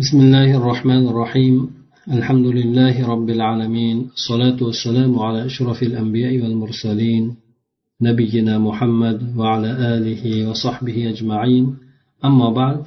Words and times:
بسم 0.00 0.20
الله 0.20 0.56
الرحمن 0.56 1.04
الرحيم 1.08 1.56
الحمد 2.18 2.46
لله 2.58 2.94
رب 3.12 3.28
العالمين 3.36 3.96
الصلاة 4.18 4.58
والسلام 4.66 5.18
على 5.18 5.46
أشرف 5.46 5.82
الأنبياء 5.82 6.34
والمرسلين 6.42 7.24
نبينا 8.00 8.54
محمد 8.58 9.18
وعلى 9.38 9.70
آله 9.94 10.22
وصحبه 10.48 10.96
أجمعين 11.12 11.64
أما 12.24 12.48
بعد 12.60 12.82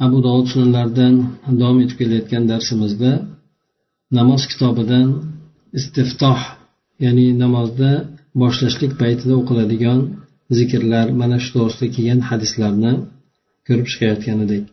أبو 0.00 0.20
داود 0.26 0.46
sunanlaridan 0.52 1.14
davom 1.60 1.78
etib 1.84 1.96
kelayotgan 2.00 2.44
darsimizda 2.52 3.12
namoz 4.18 4.42
kitobidan 4.50 5.08
istiftoh 5.78 6.40
ya'ni 7.04 7.26
namozda 7.42 7.90
boshlashlik 8.42 8.92
paytida 9.02 9.34
o'qiladigan 9.40 10.00
zikrlar 10.58 11.06
mana 11.20 11.36
shu 11.44 11.50
to'g'risida 11.56 11.86
kelgan 11.96 12.20
hadislarni 12.30 12.92
ko'rib 13.66 13.86
chiqayotgan 13.92 14.40
edik 14.46 14.64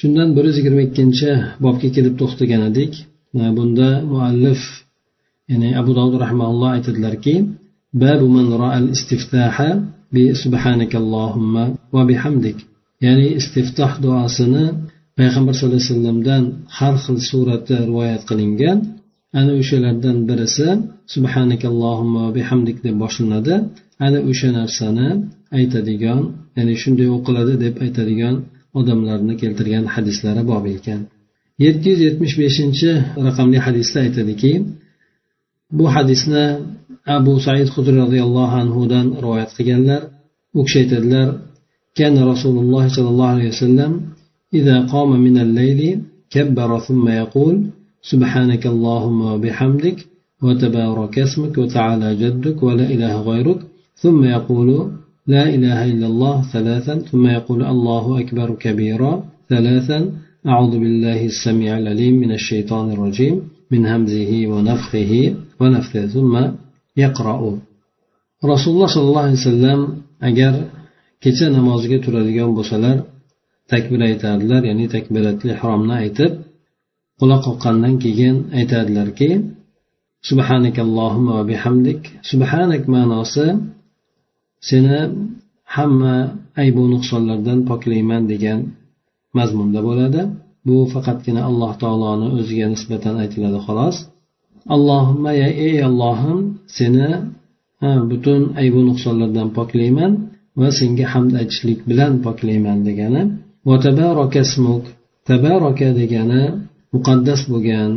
Shundan 0.00 0.28
bir 0.36 0.44
yuz 0.48 0.56
yigirma 0.60 0.82
ikkinchi 0.88 1.30
bobga 1.64 1.88
kelib 1.96 2.14
to'xtagan 2.20 2.62
edik 2.70 2.92
bunda 3.56 3.88
muallif 4.12 4.60
ya'ni 5.50 5.68
abu 5.80 5.90
dovud 5.98 6.14
rahmaulloh 6.24 6.70
aytadilarki 6.76 7.34
babu 8.02 8.26
man 8.36 8.46
ra'al 8.62 8.86
istiftaha 8.94 9.70
bi 10.14 10.24
subhanakallohumma 10.42 11.64
va 11.94 12.02
bihamdik. 12.10 12.58
Ya'ni 13.04 13.26
istiftoh 13.40 13.92
duosini 14.04 14.64
payg'ambar 15.18 15.52
sallallohu 15.54 15.80
alayhi 15.80 15.92
vasallamdan 15.92 16.44
har 16.78 16.94
xil 17.04 17.18
suratda 17.30 17.76
rivoyat 17.88 18.22
qilingan. 18.30 18.78
Ana 19.40 19.52
o'shalardan 19.60 20.16
birisi 20.28 20.68
subhanakallohumma 21.14 22.20
va 22.26 22.32
bihamdik 22.38 22.76
deb 22.86 22.96
boshlanadi. 23.02 23.54
Ana 24.06 24.18
o'sha 24.30 24.48
narsani 24.58 25.08
aytadigan 25.58 26.20
ya'ni 26.56 26.74
shunday 26.82 27.08
o'qiladi 27.16 27.54
deb 27.64 27.74
aytadigan 27.84 28.34
odamlarni 28.79 29.33
keltirgan 29.41 29.85
hadislari 29.93 30.43
bor 30.51 30.63
ekan 30.77 31.01
yetti 31.65 31.85
yuz 31.91 32.01
yetmish 32.07 32.35
beshinchi 32.41 32.89
raqamli 33.27 33.57
hadisda 33.65 33.97
aytadiki 34.05 34.51
bu 35.77 35.85
hadisni 35.95 36.45
abu 37.17 37.33
said 37.45 37.67
hudri 37.75 37.95
roziyallohu 38.03 38.55
anhudan 38.63 39.07
rivoyat 39.23 39.51
qilganlar 39.57 40.01
u 40.57 40.59
kishi 40.65 40.77
aytadilar 40.83 41.29
كان 41.99 42.15
رسول 42.33 42.55
الله 42.63 42.85
صلى 42.95 43.09
الله 43.13 43.29
عليه 43.35 43.47
وسلم 43.53 43.91
إذا 44.59 44.77
قام 44.93 45.09
من 45.25 45.35
الليل 45.45 45.81
كبر 46.33 46.79
ثم 46.87 47.05
يقول 47.21 47.55
سبحانك 48.11 48.63
اللهم 48.73 49.19
وبحمدك 49.31 49.97
وتبارك 50.45 51.13
اسمك 51.19 51.55
وتعالى 51.57 52.15
جدك 52.21 52.57
ولا 52.67 52.85
إله 52.93 53.13
غيرك 53.29 53.59
ثم 54.03 54.19
يقول 54.23 54.69
لا 55.26 55.48
إله 55.54 55.84
إلا 55.84 56.06
الله 56.06 56.42
ثلاثا 56.52 56.98
ثم 56.98 57.26
يقول 57.26 57.62
الله 57.64 58.20
أكبر 58.20 58.54
كبيرا 58.54 59.24
ثلاثا 59.48 60.12
أعوذ 60.46 60.78
بالله 60.78 61.26
السميع 61.26 61.78
العليم 61.78 62.14
من 62.14 62.32
الشيطان 62.32 62.92
الرجيم 62.92 63.34
من 63.70 63.86
همزه 63.86 64.46
ونفخه 64.46 65.34
ونفثه 65.60 66.06
ثم 66.06 66.34
يقرأ. 66.96 67.58
رسول 68.44 68.74
الله 68.74 68.86
صلى 68.86 69.04
الله 69.08 69.22
عليه 69.22 69.32
وسلم 69.32 69.78
أجر 70.22 70.54
كتا 71.20 71.48
نمازك 71.48 72.04
ترديون 72.04 72.54
بسلر 72.54 73.02
تكبير 73.68 74.04
أيتادلر 74.04 74.64
يعني 74.64 74.86
تكبيرة 74.88 75.38
الإحرام 75.44 75.86
نأيتب 75.86 76.32
قلق 77.20 77.44
قلنا 77.62 77.98
كيين 78.02 78.36
أيتادلر 78.54 79.08
كي 79.08 79.40
سبحانك 80.30 80.76
اللهم 80.86 81.26
وبحمدك 81.38 82.02
سبحانك 82.22 82.82
ما 82.88 83.02
ناصر 83.06 83.54
seni 84.68 84.98
hamma 85.74 86.14
aybu 86.62 86.82
nuqsonlardan 86.94 87.58
poklayman 87.70 88.22
degan 88.32 88.60
mazmunda 89.38 89.80
bo'ladi. 89.88 90.20
Bu 90.66 90.76
faqatgina 90.92 91.40
alloh 91.48 91.72
taoloni 91.82 92.28
o'ziga 92.38 92.66
nisbatan 92.74 93.14
aytiladi 93.22 93.58
xolos. 93.66 93.96
Allohimma 94.74 95.32
ya 95.42 95.48
ey 95.66 95.76
allohim 95.88 96.38
seni 96.78 97.08
butun 98.10 98.40
aybu 98.62 98.80
nuqsonlardan 98.88 99.48
poklayman 99.58 100.12
va 100.60 100.68
senga 100.78 101.06
hamd 101.12 101.32
aytishlik 101.40 101.80
bilan 101.90 102.12
poklayman 102.26 102.78
degani. 102.88 103.22
Tabaroka 105.28 105.88
degani 106.00 106.42
muqaddas 106.94 107.40
bo'lgan 107.52 107.90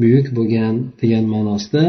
buyuk 0.00 0.26
bo'lgan 0.36 0.74
degan 1.00 1.24
ma'nosida 1.34 1.82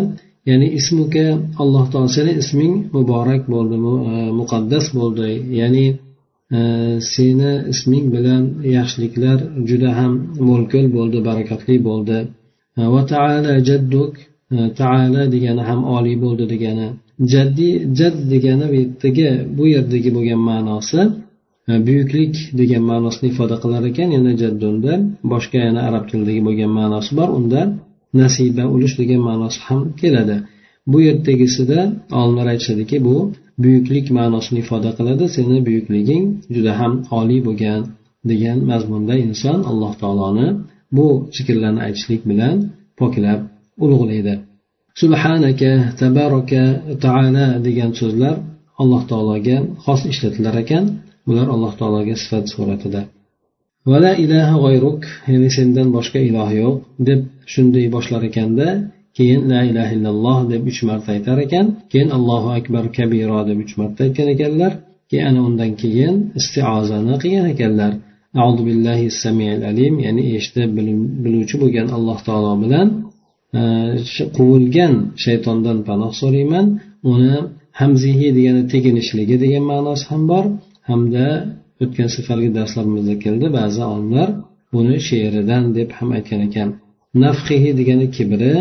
ya'ni 0.49 0.67
ismuka 0.79 1.27
alloh 1.61 1.85
taolo 1.91 2.09
seni 2.17 2.33
isming 2.41 2.73
muborak 2.95 3.43
bo'ldi 3.53 3.75
e, 4.11 4.15
muqaddas 4.39 4.85
bo'ldi. 4.97 5.29
Ya'ni 5.59 5.85
e, 6.57 6.59
seni 7.13 7.51
isming 7.73 8.05
bilan 8.15 8.43
yaxshiliklar 8.77 9.37
juda 9.69 9.89
ham 9.99 10.13
mo'lkul 10.49 10.85
bo'ldi 10.97 11.19
barakatli 11.29 11.75
bo'ldi. 11.89 12.17
E, 12.79 12.81
va 12.93 13.01
taala 13.13 13.53
jadduk 13.69 14.13
taala 14.81 15.21
degani 15.35 15.63
ham 15.69 15.81
oliy 15.97 16.15
bo'ldi 16.23 16.45
degani. 16.53 16.87
Jaddiy 17.33 17.73
jadd 17.99 18.17
degani 18.33 18.65
bu 18.71 18.75
yerdagi 18.83 19.29
bu 19.57 19.63
yerdagi 19.75 20.09
bo'lgan 20.17 20.41
ma'nosi 20.49 21.01
buyuklik 21.87 22.33
degan 22.59 22.83
ma'nosini 22.91 23.27
ifoda 23.33 23.55
qilar 23.63 23.83
ekan. 23.91 24.07
Yana 24.17 24.31
jaddunda 24.41 24.93
boshqa 25.31 25.57
yana 25.67 25.81
arab 25.89 26.03
tilidagi 26.09 26.41
bo'lgan 26.47 26.71
ma'nosi 26.79 27.11
bor. 27.19 27.29
Unda 27.39 27.61
nasiba 28.21 28.63
ulush 28.75 28.95
degan 29.01 29.21
ma'nosi 29.29 29.59
ham 29.67 29.81
keladi. 30.01 30.37
Bu 30.91 30.97
yerdagisida 31.07 31.79
olimlar 32.19 32.47
aytishadiki 32.53 32.97
bu 33.07 33.15
buyuklik 33.63 34.05
ma'nosini 34.17 34.59
ifoda 34.63 34.91
qiladi 34.97 35.25
seni 35.35 35.57
buyukliging 35.67 36.25
juda 36.55 36.71
ham 36.79 36.93
oliy 37.19 37.39
bo'lgan 37.47 37.81
degan 38.31 38.57
mazmunda 38.71 39.15
inson 39.25 39.59
alloh 39.71 39.93
taoloni 40.01 40.47
bu 40.97 41.07
zikrlarni 41.35 41.81
aytishlik 41.87 42.21
bilan 42.31 42.55
poklab 42.99 43.39
ulug'laydi. 43.83 44.33
Subhanaka 45.01 45.71
tabaraka 46.01 46.63
taala 47.05 47.45
degan 47.67 47.91
so'zlar 47.99 48.35
alloh 48.81 49.01
taologa 49.11 49.57
xos 49.85 50.01
ishlatilar 50.11 50.55
ekan. 50.63 50.85
Bular 51.27 51.47
alloh 51.55 51.73
taologa 51.79 52.15
sifat 52.23 52.45
suratida. 52.53 53.01
Vala 53.89 54.11
ilaha 54.23 54.55
g'oyruk 54.63 55.01
ya'ni 55.31 55.49
sendan 55.57 55.87
boshqa 55.95 56.19
iloh 56.29 56.49
yo'q 56.61 56.75
deb 57.07 57.21
shunday 57.53 57.85
boshlar 57.95 58.21
ekanda 58.29 58.67
keyin 59.17 59.41
la 59.51 59.59
ilaha 59.69 59.91
illalloh 59.97 60.37
deb 60.51 60.61
uch 60.71 60.79
marta 60.89 61.09
aytar 61.15 61.37
ekan 61.45 61.65
keyin 61.91 62.09
allohu 62.17 62.49
akbar 62.59 62.83
kabiro 62.97 63.39
deb 63.49 63.57
uch 63.65 63.73
marta 63.79 63.99
aytgan 64.07 64.27
ekanlar 64.35 64.71
keyin 65.09 65.25
ana 65.29 65.41
undan 65.49 65.71
keyin 65.81 66.15
istiozani 66.39 67.15
qilgan 67.23 67.47
ekanlar. 67.53 67.91
Audu 68.43 68.61
billahi 68.69 69.07
samiil 69.23 69.61
alim 69.71 69.93
ya'ni 70.05 70.23
eshitib 70.37 70.69
biluvchi 71.23 71.55
bo'lgan 71.61 71.87
alloh 71.97 72.17
taolo 72.27 72.53
bilan 72.63 72.87
e, 73.59 73.61
quvilgan 74.37 74.93
shaytondan 75.23 75.77
panoh 75.87 76.11
so'rayman. 76.21 76.65
Uni 77.11 77.33
hamzihi 77.79 78.27
degani 78.37 78.63
teginishligi 78.73 79.35
degan 79.43 79.63
ma'nosi 79.71 80.05
ham 80.11 80.21
bor 80.31 80.45
hamda 80.89 81.27
o'tgan 81.82 82.08
safargi 82.16 82.50
darslarimizda 82.58 83.14
keldi 83.24 83.46
ba'zi 83.58 83.82
olimlar 83.92 84.28
buni 84.74 84.96
she'ridan 85.08 85.64
deb 85.76 85.88
ham 85.98 86.08
aytgan 86.16 86.40
ekan 86.48 86.68
nafhihi 87.24 87.70
degani 87.78 88.06
kibri 88.16 88.54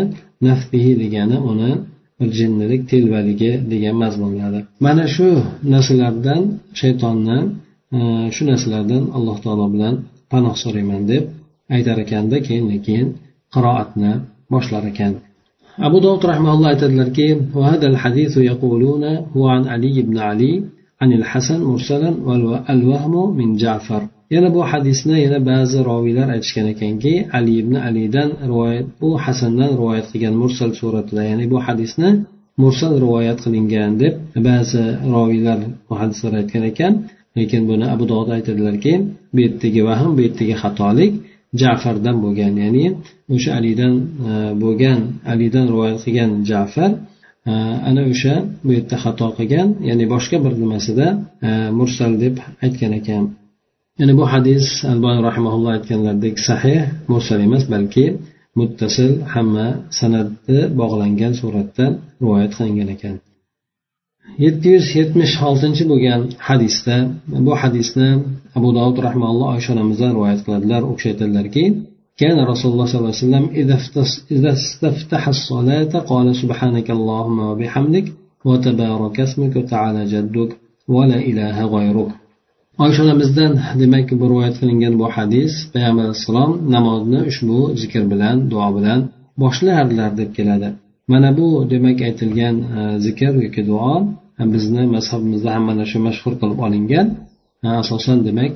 nafbihi 0.46 0.92
degani 1.02 1.38
uni 1.50 1.72
bir 2.18 2.28
jinnilik 2.38 2.82
telbaligi 2.90 3.52
degan 3.72 3.94
mazmunlari 4.02 4.60
mana 4.84 5.04
shu 5.14 5.28
narsalardan 5.72 6.42
shaytonni 6.80 7.38
shu 8.34 8.42
narsalardan 8.50 9.02
alloh 9.16 9.36
taolo 9.44 9.66
bilan 9.74 9.94
panoh 10.32 10.54
so'rayman 10.62 11.02
deb 11.12 11.24
aytar 11.74 11.96
ekanda 12.04 12.36
keyin 12.46 12.66
keyin 12.86 13.08
qiroatni 13.54 14.12
boshlar 14.52 14.82
ekan 14.92 15.12
abu 15.86 15.96
dovud 16.04 16.22
rahmaulloh 16.32 16.68
aytadilarki 16.72 17.28
وهذا 17.58 17.86
الحديث 17.92 18.34
يقولون 18.50 19.04
هو 19.34 19.42
عن 19.54 19.62
علي 19.72 19.96
بن 20.08 20.16
علي 20.28 20.52
anil 21.03 21.25
hasan 21.31 21.59
mursalan 21.71 22.15
al 22.73 22.81
vahmu 22.91 23.23
min 23.39 23.49
ja'far. 23.63 24.01
Yana 24.33 24.49
bu 24.55 24.61
hadisni 24.71 25.15
yana 25.25 25.39
ba'zi 25.51 25.79
roviylar 25.89 26.27
aytishgan 26.35 26.67
ekanki 26.73 27.13
ali 27.37 27.53
ibn 27.61 27.75
alidan 27.87 28.29
rivoyat 28.49 28.87
bu 29.01 29.09
hasandan 29.25 29.71
rivoyat 29.79 30.05
qilgan 30.11 30.35
mursal 30.41 30.71
suratida 30.79 31.23
ya'ni 31.29 31.45
bu 31.53 31.57
hadisni 31.67 32.09
mursal 32.63 32.93
rivoyat 33.03 33.37
qilingan 33.45 33.91
deb 34.01 34.13
ba'zi 34.47 34.83
roviylar 35.15 35.59
muhaddislar 35.89 36.31
aytgan 36.41 36.63
ekan. 36.71 36.93
Lekin 37.37 37.61
buni 37.69 37.85
abu 37.93 38.03
dovud 38.11 38.29
aytadilarki 38.37 38.93
bu 39.33 39.39
yerdagi 39.45 39.81
vahm 39.89 40.09
bu 40.17 40.21
yerdagi 40.25 40.55
xatolik 40.61 41.11
jafardan 41.61 42.15
bo'lgan 42.23 42.53
ya'ni 42.63 42.85
o'sha 43.35 43.51
alidan 43.59 43.93
e, 44.29 44.31
bo'lgan 44.63 44.99
alidan 45.33 45.65
rivoyat 45.73 45.99
qilgan 46.05 46.31
jafar 46.49 46.91
ana 47.89 48.01
o'sha 48.11 48.35
bu 48.65 48.71
yerda 48.77 48.95
xato 49.03 49.27
qilgan 49.37 49.67
ya'ni 49.89 50.05
boshqa 50.13 50.37
bir 50.45 50.53
nimasida 50.63 51.07
mursal 51.79 52.11
deb 52.23 52.35
aytgan 52.65 52.93
ekan. 52.99 53.23
Ya'ni 53.99 54.13
bu 54.19 54.25
hadis 54.33 54.65
alboniy 54.91 55.21
rahimaulloh 55.29 55.71
aytganlaridek 55.77 56.35
sahih 56.47 56.79
mursal 57.11 57.39
emas 57.47 57.63
balki 57.73 58.05
muttasil 58.59 59.11
hamma 59.33 59.67
san'atni 59.99 60.59
bog'langan 60.79 61.33
suratda 61.41 61.85
rivoyat 62.21 62.51
qilingan 62.57 62.89
ekan. 62.95 63.15
Yetti 64.45 64.67
yuz 64.75 64.85
yetmish 64.99 65.33
oltinchi 65.49 65.83
bo'lgan 65.91 66.21
hadisda 66.47 66.95
bu 67.45 67.53
hadisni 67.61 68.09
abu 68.57 68.69
dovud 68.77 68.97
rahmaulloh 69.07 69.47
oysha 69.55 69.69
onamizdan 69.75 70.11
rivoyat 70.17 70.39
qiladilar 70.45 70.81
u 70.89 70.91
kishi 70.97 71.07
aytadilarki 71.13 71.63
كان 72.20 72.38
رسول 72.52 72.72
الله 72.72 72.86
صلى 72.86 72.98
الله 73.00 73.14
عليه 73.16 73.26
وسلم 73.26 73.44
إذا 74.36 74.52
استفتح 74.52 75.22
الصلاة 75.28 75.92
قال 76.10 76.26
سبحانك 76.42 76.88
اللهم 76.90 77.38
وبحمدك 77.50 78.06
وتبارك 78.48 79.20
اسمك 79.20 79.56
وتعالى 79.56 80.02
جدك 80.12 80.50
ولا 80.88 81.18
إله 81.30 81.56
غيرك 81.76 82.10
oysha 82.84 83.02
onamizdan 83.04 83.52
demak 83.82 84.08
bu 84.20 84.24
rivoyat 84.30 84.56
qilingan 84.60 84.94
bu 85.00 85.06
hadis 85.16 85.52
payg'ambar 85.72 86.04
alayhissalom 86.06 86.52
namozni 86.74 87.20
ushbu 87.30 87.58
zikr 87.82 88.02
bilan 88.12 88.36
duo 88.52 88.68
bilan 88.76 89.00
boshlardilar 89.42 90.10
deb 90.20 90.30
keladi 90.36 90.68
mana 91.12 91.30
bu 91.38 91.46
demak 91.72 91.98
aytilgan 92.08 92.56
e, 92.78 92.80
zikr 93.06 93.32
yoki 93.44 93.62
duo 93.70 93.92
bizni 94.54 94.82
mazhabimizda 94.94 95.48
ham 95.54 95.62
mana 95.70 95.84
shu 95.90 95.98
mashhur 96.06 96.32
qilib 96.40 96.58
olingan 96.66 97.06
asosan 97.82 98.18
demak 98.28 98.52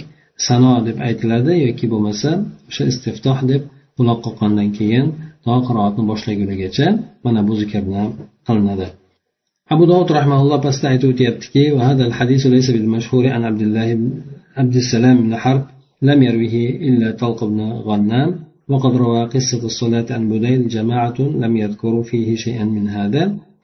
sano 0.47 0.73
deb 0.87 0.97
aytiladi 1.09 1.53
yoki 1.67 1.87
bo'lmasa 1.93 2.31
o'sha 2.69 2.85
istiftoh 2.93 3.39
deb 3.51 3.63
quloq 3.97 4.19
qoqqandan 4.27 4.69
keyin 4.79 5.07
to 5.45 5.53
qiroatni 5.67 6.03
boshlagunigacha 6.11 6.87
mana 7.25 7.41
bu 7.49 7.53
zikrni 7.61 8.03
qilinadi 8.47 8.87
abu 9.75 9.85
dovud 9.91 10.09
rahmaulloh 10.19 10.59
pastda 10.67 10.87
aytib 10.93 11.09
o'tyaptiki 11.15 11.65
وهذا 11.77 12.05
الحديث 12.09 12.43
ليس 12.55 12.69
بالمشهور 12.75 13.25
عن 13.35 13.43
عبد 13.51 13.63
الله 13.67 13.89
عبد 14.61 14.77
السلام 14.83 15.17
بن 15.27 15.33
حرب 15.43 15.65
لم 16.09 16.19
يروه 16.29 16.57
إلا 16.89 17.09
طلق 17.23 17.41
بن 17.51 17.61
غنام 17.89 18.31
وقد 18.73 18.93
روى 19.05 19.23
قصة 19.35 19.63
الصلاة 19.71 20.09
عن 20.17 20.23
بديل 20.33 20.61
جماعة 20.77 21.19
لم 21.43 21.53
يذكروا 21.63 22.05
فيه 22.11 22.29
شيئا 22.45 22.65
من 22.77 22.85
هذا 22.97 23.23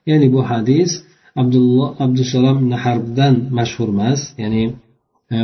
يعني 0.09 0.25
بو 0.33 0.39
حديث 0.51 0.91
abdulloh 1.35 1.95
abdusalom 2.05 2.57
ibn 2.63 2.73
harbdan 2.83 3.35
mashhur 3.57 3.89
emas 3.95 4.19
ya'ni 4.41 4.63
e, 4.67 4.73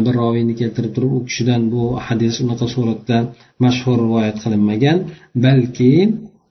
bir 0.04 0.14
roviyni 0.20 0.54
keltirib 0.60 0.92
turib 0.96 1.12
u 1.16 1.20
kishidan 1.28 1.62
bu 1.72 1.82
hadis 2.06 2.34
unaqa 2.44 2.66
suratda 2.74 3.16
mashhur 3.64 3.98
rivoyat 4.06 4.36
qilinmagan 4.44 4.98
balki 5.44 5.92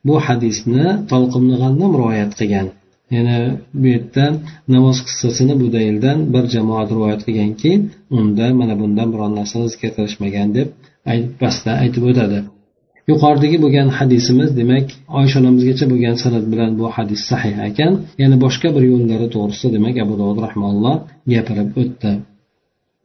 bu 0.08 0.16
hadisni 0.28 0.86
tolqimni 1.12 1.56
g'annam 1.62 1.92
rivoyat 2.02 2.32
qilgan. 2.40 2.68
Yana 3.16 3.38
bu 3.82 3.88
yerda 3.94 4.26
namoz 4.74 4.98
qissasini 5.08 5.54
budayldan 5.64 6.18
bir 6.34 6.44
jamoat 6.56 6.90
rivoyat 6.96 7.22
qilganki 7.28 7.72
unda 8.18 8.46
mana 8.60 8.74
bundan 8.82 9.08
biron 9.14 9.32
narsani 9.40 9.68
zikr 9.74 9.90
qilishmagan 9.98 10.48
deb 10.58 10.68
pastda 11.42 11.72
aytib 11.84 12.04
o'tadi. 12.12 12.40
Yuqoridagi 13.10 13.58
bo'lgan 13.64 13.88
hadisimiz 13.98 14.50
demak 14.60 14.88
oysha 15.20 15.36
onamizgacha 15.42 15.86
bo'lgan 15.92 16.16
san'at 16.24 16.46
bilan 16.52 16.72
bu 16.80 16.86
hadis 16.96 17.22
sahih 17.32 17.56
ekan. 17.70 17.92
Yana 18.22 18.36
boshqa 18.46 18.68
bir 18.76 18.84
yo'llari 18.92 19.28
to'g'risida 19.36 19.70
demak 19.78 19.96
abu 20.04 20.14
dovud 20.22 20.38
rahmaulloh 20.46 20.96
gapirib 21.34 21.70
o'tdi. 21.82 22.12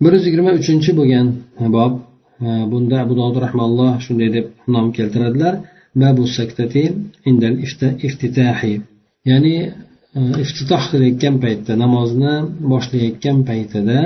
Bir 0.02 0.12
yuz 0.16 0.24
yigirma 0.28 0.52
uchinchi 0.60 0.90
bo'lgan 0.98 1.26
bob 1.76 1.92
e, 2.46 2.48
bunda 2.72 2.96
abu 3.04 3.14
dovud 3.20 3.36
rahmaulloh 3.44 3.92
shunday 4.04 4.28
deb 4.36 4.46
nom 4.74 4.86
keltiradilar. 4.96 5.54
Babu 6.02 6.24
saktati 6.38 6.82
indal 7.30 7.56
iftitahi. 8.08 8.74
Ya'ni 9.30 9.56
e, 10.18 10.20
iftitoh 10.44 10.82
qilayotgan 10.90 11.36
paytda 11.44 11.72
namozni 11.84 12.34
boshlayotgan 12.72 13.38
paytida 13.50 13.98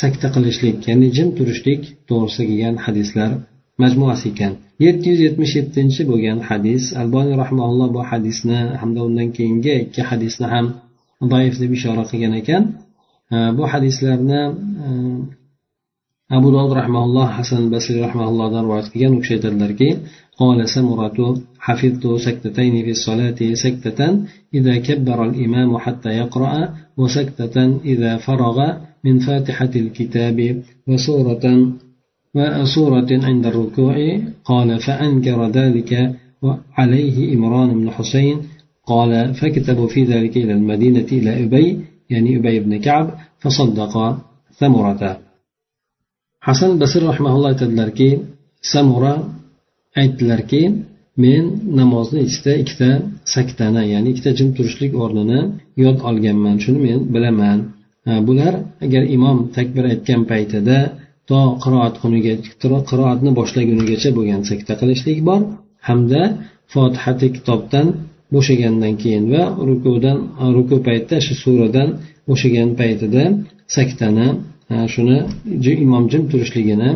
sakta 0.00 0.28
qilishlik 0.34 0.78
ya'ni 0.90 1.08
jim 1.16 1.28
turishlik 1.38 1.82
to'g'risida 2.08 2.44
kelgan 2.50 2.76
hadislar 2.86 3.30
majmuasi 3.82 4.26
ekan. 4.32 4.52
yetti 4.86 5.06
yuz 5.12 5.20
yetmish 5.26 5.52
yettinchi 5.58 6.02
bo'lgan 6.10 6.38
hadis 6.48 6.82
alboniy 7.02 7.36
rahmaulloh 7.42 7.88
bu 7.96 8.00
hadisni 8.10 8.58
hamda 8.80 9.00
undan 9.08 9.28
keyingi 9.36 9.74
ikki 9.84 10.02
hadisni 10.10 10.46
ham 10.54 10.66
zaif 11.32 11.54
deb 11.62 11.70
ishora 11.78 12.04
qilgan 12.10 12.34
ekan. 12.42 12.62
Bu 13.56 13.62
hadislarni 13.72 14.40
abu 16.36 16.48
dovud 16.54 16.72
rahmaulloh 16.80 17.28
hasan 17.38 17.62
basriy 17.74 18.00
rahmaullohdan 18.08 18.62
rivoyat 18.66 18.88
qilgan 18.92 19.12
u 19.16 19.18
kishi 19.22 19.34
aytadilarki 19.38 19.88
قال 20.38 20.68
سمرة 20.68 21.18
حفظت 21.58 22.04
سكتتين 22.26 22.84
في 22.84 22.90
الصلاة 22.90 23.54
سكتة 23.54 24.00
إذا 24.54 24.76
كبر 24.76 25.18
الإمام 25.28 25.78
حتى 25.78 26.08
يقرأ 26.08 26.74
وسكتة 26.96 27.56
إذا 27.84 28.16
فرغ 28.16 28.72
من 29.04 29.18
فاتحة 29.18 29.70
الكتاب 29.76 30.62
وسورة 30.88 31.72
وسورة 32.34 33.10
عند 33.28 33.46
الركوع. 33.46 34.20
قال 34.44 34.78
فأنكر 34.86 35.48
ذلك 35.58 36.14
عليه 36.78 37.34
إمران 37.34 37.68
بن 37.80 37.90
حسين. 37.90 38.36
قال 38.86 39.34
فكتبوا 39.34 39.88
في 39.88 40.04
ذلك 40.04 40.36
إلى 40.36 40.52
المدينة 40.52 41.08
إلى 41.12 41.44
أبي 41.44 41.66
يعني 42.11 42.29
أبي 42.37 42.59
بن 42.59 42.73
كعب 42.85 43.07
فصدق 43.41 43.93
ثمرة 44.59 45.17
hasan 46.47 46.71
basir 46.81 47.01
rahmaulloh 47.11 47.49
aytadilarki 47.53 48.09
samura 48.73 49.15
aytdilarki 50.01 50.61
men 51.23 51.43
namozni 51.79 52.19
ichida 52.29 52.53
ikkita 52.63 52.89
saktani 53.33 53.83
ya'ni 53.93 54.07
ikkita 54.13 54.31
jim 54.39 54.49
turishlik 54.57 54.91
o'rnini 55.03 55.39
yod 55.83 55.97
olganman 56.09 56.57
shuni 56.63 56.79
men 56.87 56.99
bilaman 57.15 57.59
bular 58.27 58.53
agar 58.85 59.03
imom 59.15 59.37
takbir 59.57 59.83
aytgan 59.91 60.21
paytida 60.31 60.77
to 61.29 61.39
qiroat 61.63 61.95
quniga 62.03 62.33
qiroatni 62.89 63.29
boshlagunigacha 63.39 64.09
bo'lgan 64.17 64.41
sakta 64.49 64.73
qilishlik 64.81 65.19
bor 65.29 65.41
hamda 65.87 66.21
fotihati 66.73 67.27
kitobdan 67.35 67.87
bo'shagandan 68.34 68.94
keyin 69.02 69.24
va 69.32 69.42
rukudan 69.68 70.18
ruku 70.56 70.76
paytida 70.86 71.16
shu 71.26 71.34
suradan 71.42 71.88
bo'shagan 72.28 72.68
paytida 72.80 73.22
saktani 73.76 74.28
shuni 74.92 75.18
imom 75.84 76.04
jim 76.12 76.22
turishligini 76.30 76.90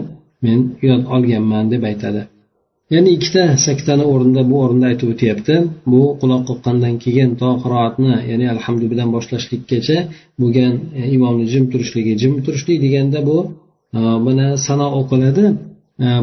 men 0.45 0.59
yod 0.89 1.03
olganman 1.15 1.65
deb 1.73 1.83
aytadi. 1.91 2.23
Ya'ni 2.95 3.11
ikkita 3.17 3.43
saktani 3.67 4.05
o'rnida 4.13 4.43
bu 4.51 4.55
o'rinda 4.65 4.87
aytib 4.91 5.09
o'tyapti. 5.13 5.55
Bu 5.93 6.01
quloq 6.21 6.43
qoqqandan 6.51 6.95
keyin 7.05 7.31
to 7.41 7.49
qiroatni 7.65 8.15
ya'ni 8.31 8.47
alhamdu 8.55 8.85
bilan 8.93 9.09
boshlashlikkacha 9.17 9.99
bo'lgan 10.41 10.73
e, 11.01 11.03
imomni 11.17 11.47
jim 11.53 11.65
turishligi 11.73 12.13
jim 12.23 12.33
turishlik 12.45 12.79
deganda 12.85 13.19
bu 13.29 13.39
mana 14.27 14.47
sano 14.67 14.87
o'qiladi. 15.01 15.45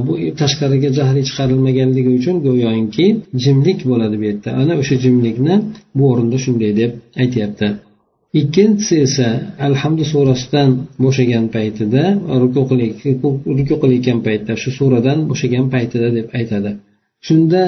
Bu 0.06 0.13
tashqariga 0.41 0.89
jahli 1.00 1.21
chiqarilmaganligi 1.29 2.12
uchun 2.19 2.35
go'yoki 2.47 3.06
jimlik 3.44 3.79
bo'ladi 3.91 4.15
bu 4.21 4.25
yerda. 4.29 4.50
Ana 4.62 4.74
o'sha 4.81 4.95
jimlikni 5.03 5.56
bu 5.97 6.03
o'rinda 6.12 6.38
shunday 6.45 6.71
deb 6.81 6.91
aytyapti. 7.24 7.68
Ikkinchisi 8.41 8.95
esa 9.07 9.27
alhamdu 9.68 10.03
surasidan 10.12 10.69
bo'shagan 11.03 11.45
paytida 11.56 12.03
ruku 12.44 12.62
qilayotgan 13.81 14.19
paytda 14.27 14.53
shu 14.62 14.69
suradan 14.79 15.19
bo'shagan 15.29 15.65
paytida 15.74 16.07
deb 16.18 16.27
aytadi. 16.39 16.71
Shunda 17.27 17.63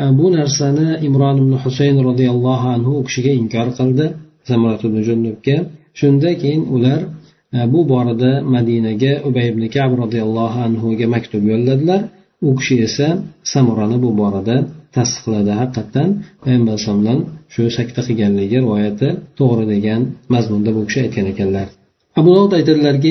e, 0.00 0.02
bu 0.18 0.26
narsani 0.38 0.88
imron 1.08 1.36
ibn 1.42 1.52
husayn 1.64 1.96
roziyallohu 2.08 2.66
anhu 2.76 2.92
u 3.00 3.02
kishiga 3.08 3.32
inkor 3.42 3.68
qildi 3.78 4.06
shunda 6.00 6.30
keyin 6.42 6.62
ular 6.74 7.00
E, 7.56 7.58
bu 7.72 7.80
borada 7.92 8.32
madinaga 8.54 9.12
ubay 9.28 9.46
ibn 9.52 9.62
kab 9.76 9.90
roziyallohu 10.02 10.58
anhuga 10.66 11.06
maktub 11.14 11.42
yo'lladilar. 11.52 12.00
U 12.46 12.50
kishi 12.58 12.76
esa 12.86 13.08
samurani 13.52 13.98
bu 14.04 14.10
borada 14.20 14.56
tasdiqladi. 14.96 15.52
Haqiqatdan 15.60 16.08
payg'ambar 16.42 16.72
alayhisalomdan 16.74 17.18
shu 17.54 17.62
sakta 17.76 18.00
qilganligi 18.08 18.56
rivoyati 18.64 19.08
to'g'ri 19.38 19.64
degan 19.74 20.00
mazmunda 20.34 20.70
bu 20.76 20.82
kishi 20.88 20.98
aytgan 21.04 21.26
ekanlar. 21.32 21.66
Abu 22.20 22.30
dovud 22.36 22.52
aytadilarki 22.58 23.10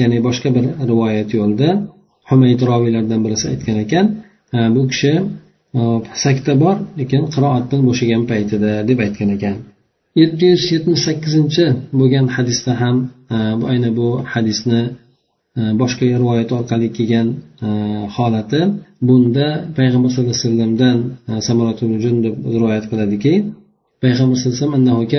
ya'ni 0.00 0.18
boshqa 0.26 0.48
bir 0.56 0.64
rivoyat 0.90 1.28
yo'lda 1.38 1.68
humayd 2.30 2.60
roviylardan 2.70 3.20
birisi 3.24 3.44
aytgan 3.52 3.76
ekan. 3.84 4.06
E, 4.56 4.58
bu 4.76 4.82
kishi 4.90 5.12
Э, 5.78 5.82
sakta 6.24 6.52
bor 6.62 6.76
lekin 7.00 7.22
qiroatdan 7.34 7.80
bo'shagan 7.88 8.22
paytida 8.30 8.70
deb 8.88 8.98
aytgan 9.06 9.30
ekan. 9.36 9.56
Yetti 10.20 10.44
yuz 10.52 10.62
yetmish 10.74 11.02
sakkizinchi 11.06 11.64
bo'lgan 11.98 12.26
hadisda 12.36 12.72
ham 12.82 12.96
e, 13.34 13.36
bu 13.60 13.64
ayni 13.72 13.90
bu 13.98 14.08
hadisni 14.32 14.80
e, 15.58 15.60
boshqa 15.80 16.04
rivoyat 16.22 16.50
orqali 16.58 16.88
kelgan 16.96 17.28
e, 17.66 17.68
holati 18.16 18.60
bunda 19.08 19.48
payg'ambar 19.78 20.08
sallallohu 20.12 20.36
alayhi 20.36 20.46
vasallamdan 20.46 20.96
samorat 21.48 21.78
deb 22.26 22.34
rivoyat 22.54 22.84
qiladiki 22.90 23.34
payg'ambar 24.04 24.36
sallallohu 24.40 24.64
alayhi 24.64 24.70
vasallam 24.70 25.10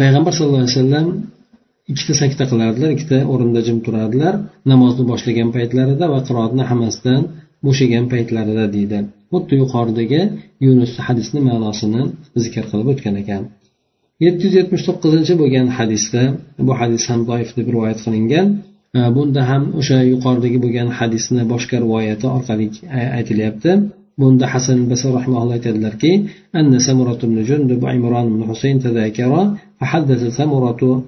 payg'ambar 0.00 0.32
sallallohu 0.36 0.62
alayhi 0.64 0.76
vasallam 0.76 1.06
ikkita 1.92 2.14
sakta 2.22 2.44
qilardilar 2.50 2.90
ikkita 2.96 3.18
o'rinda 3.32 3.60
jim 3.66 3.78
turardilar. 3.86 4.34
Namozni 4.72 5.04
boshlagan 5.10 5.48
paytlarida 5.56 6.04
va 6.14 6.20
qiroatni 6.28 6.64
hammasidan 6.70 7.20
bo'shagan 7.66 8.04
paytlarida 8.12 8.64
deydi. 8.76 8.98
Xuddi 9.32 9.54
yuqoridagi 9.62 10.22
yunus 10.66 10.92
hadisni 11.06 11.40
ma'nosini 11.48 12.02
zikr 12.44 12.64
qilib 12.70 12.88
o'tgan 12.92 13.16
ekan. 13.22 13.42
Yetti 14.24 14.42
yuz 14.46 14.54
yetmish 14.60 14.84
to'qqizinchi 14.88 15.34
bo'lgan 15.40 15.66
hadisda 15.78 16.22
bu 16.66 16.72
hadis 16.80 17.02
ham 17.10 17.20
doif 17.30 17.50
deb 17.58 17.66
rivoyat 17.74 17.98
qilingan 18.04 18.46
e, 18.98 19.00
bunda 19.16 19.42
ham 19.50 19.62
o'sha 19.80 19.98
yuqoridagi 20.12 20.58
bo'lgan 20.64 20.88
hadisni 20.98 21.42
boshqa 21.52 21.76
rivoyati 21.84 22.26
orqali 22.36 22.66
aytilyapti. 23.18 23.72
Bunda 24.22 24.46
hasan 24.54 24.78
basr 24.90 25.08
rahmaulloh 25.18 25.54
aytadilarki 25.58 26.12
فحدث 29.84 30.36
سمرة 30.36 31.02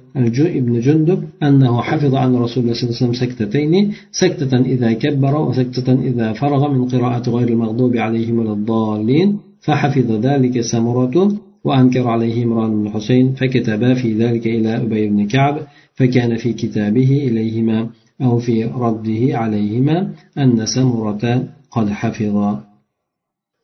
بن 0.67 0.81
جندب 0.81 1.21
أنه 1.43 1.83
حفظ 1.83 2.15
عن 2.15 2.37
رسول 2.37 2.63
الله 2.63 2.75
صلى 2.75 2.85
الله 2.85 2.97
عليه 2.97 3.03
وسلم 3.03 3.13
سكتتين 3.13 3.93
سكتة 4.13 4.57
إذا 4.61 4.93
كبر 4.93 5.35
وسكتة 5.49 5.93
إذا 5.93 6.33
فرغ 6.33 6.73
من 6.73 6.89
قراءة 6.89 7.31
غير 7.31 7.49
المغضوب 7.49 7.97
عليهم 7.97 8.39
ولا 8.39 8.53
الضالين 8.53 9.39
فحفظ 9.61 10.13
ذلك 10.13 10.61
سمرة 10.61 11.33
وأنكر 11.65 12.09
عليه 12.09 12.45
عمران 12.45 12.83
بن 12.83 12.91
حسين 12.91 13.33
فكتبا 13.33 13.95
في 13.95 14.15
ذلك 14.15 14.47
إلى 14.47 14.77
أبي 14.77 15.09
بن 15.09 15.27
كعب 15.27 15.57
فكان 15.95 16.37
في 16.37 16.53
كتابه 16.53 17.11
إليهما 17.29 17.89
أو 18.23 18.39
في 18.39 18.65
رده 18.65 19.39
عليهما 19.39 20.11
أن 20.39 20.67
سمرة 20.67 21.45
قد 21.71 21.89
حفظ. 21.91 22.57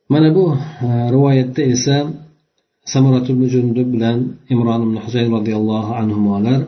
mana 0.09 0.35
bu 0.35 0.57
rivoyatda 1.11 1.61
esa 1.73 1.97
samurat 2.85 3.27
jundub 3.53 3.87
bilan 3.95 4.17
imron 4.53 4.81
ibn 4.87 4.97
husayn 5.05 5.29
roziyallohu 5.35 5.91
anhular 6.01 6.61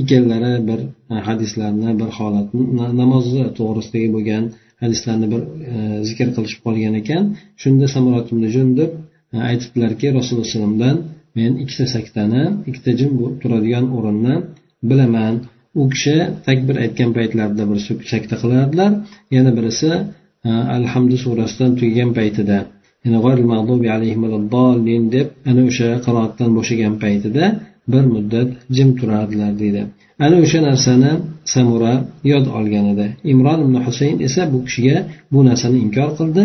ikkalari 0.00 0.54
bir 0.68 0.80
e, 1.12 1.14
hadislarni 1.28 1.90
bir 2.00 2.10
holatni 2.18 2.62
namozni 3.00 3.44
to'g'risidagi 3.58 4.08
bo'lgan 4.16 4.44
hadislarni 4.82 5.26
bir 5.32 5.42
e, 5.72 5.74
zikr 6.08 6.28
qilishib 6.36 6.60
qolgan 6.66 6.94
ekan. 7.02 7.22
Shunda 7.62 7.86
samurat 7.94 8.26
ibn 8.32 8.44
jundub 8.56 8.90
e, 9.34 9.36
aytibdilarki 9.50 10.06
rasululloh 10.18 10.44
alayhivasallamdan 10.46 10.96
men 11.38 11.52
ikkita 11.62 11.86
saktani 11.94 12.42
ikkita 12.68 12.90
jim 13.00 13.10
turadigan 13.42 13.84
o'rinni 13.96 14.34
bilaman. 14.90 15.34
U 15.80 15.82
kishi 15.92 16.16
takbir 16.48 16.76
aytgan 16.84 17.10
paytlarida 17.18 17.64
bir 17.70 17.78
sakta 18.12 18.36
qilardilar. 18.42 18.90
Yana 19.36 19.50
birisi 19.58 19.90
alhamdu 20.78 21.16
surasidan 21.24 21.70
tugagan 21.78 22.10
paytida 22.18 22.58
deb 25.14 25.28
ana 25.50 25.60
o'sha 25.70 25.88
qiroatdan 26.06 26.50
bo'shagan 26.58 26.94
paytida 27.02 27.44
bir 27.92 28.04
muddat 28.14 28.48
jim 28.76 28.90
turardilar 28.98 29.52
deydi. 29.62 29.82
Ana 30.24 30.36
o'sha 30.44 30.58
narsani 30.68 31.12
samura 31.54 31.94
yod 32.32 32.46
olgan 32.58 32.86
edi. 32.92 33.06
Imron 33.32 33.58
ibn 33.64 33.76
husayn 33.86 34.16
esa 34.26 34.42
bu 34.52 34.58
kishiga 34.66 34.96
bu 35.32 35.38
narsani 35.48 35.78
inkor 35.86 36.10
qildi. 36.18 36.44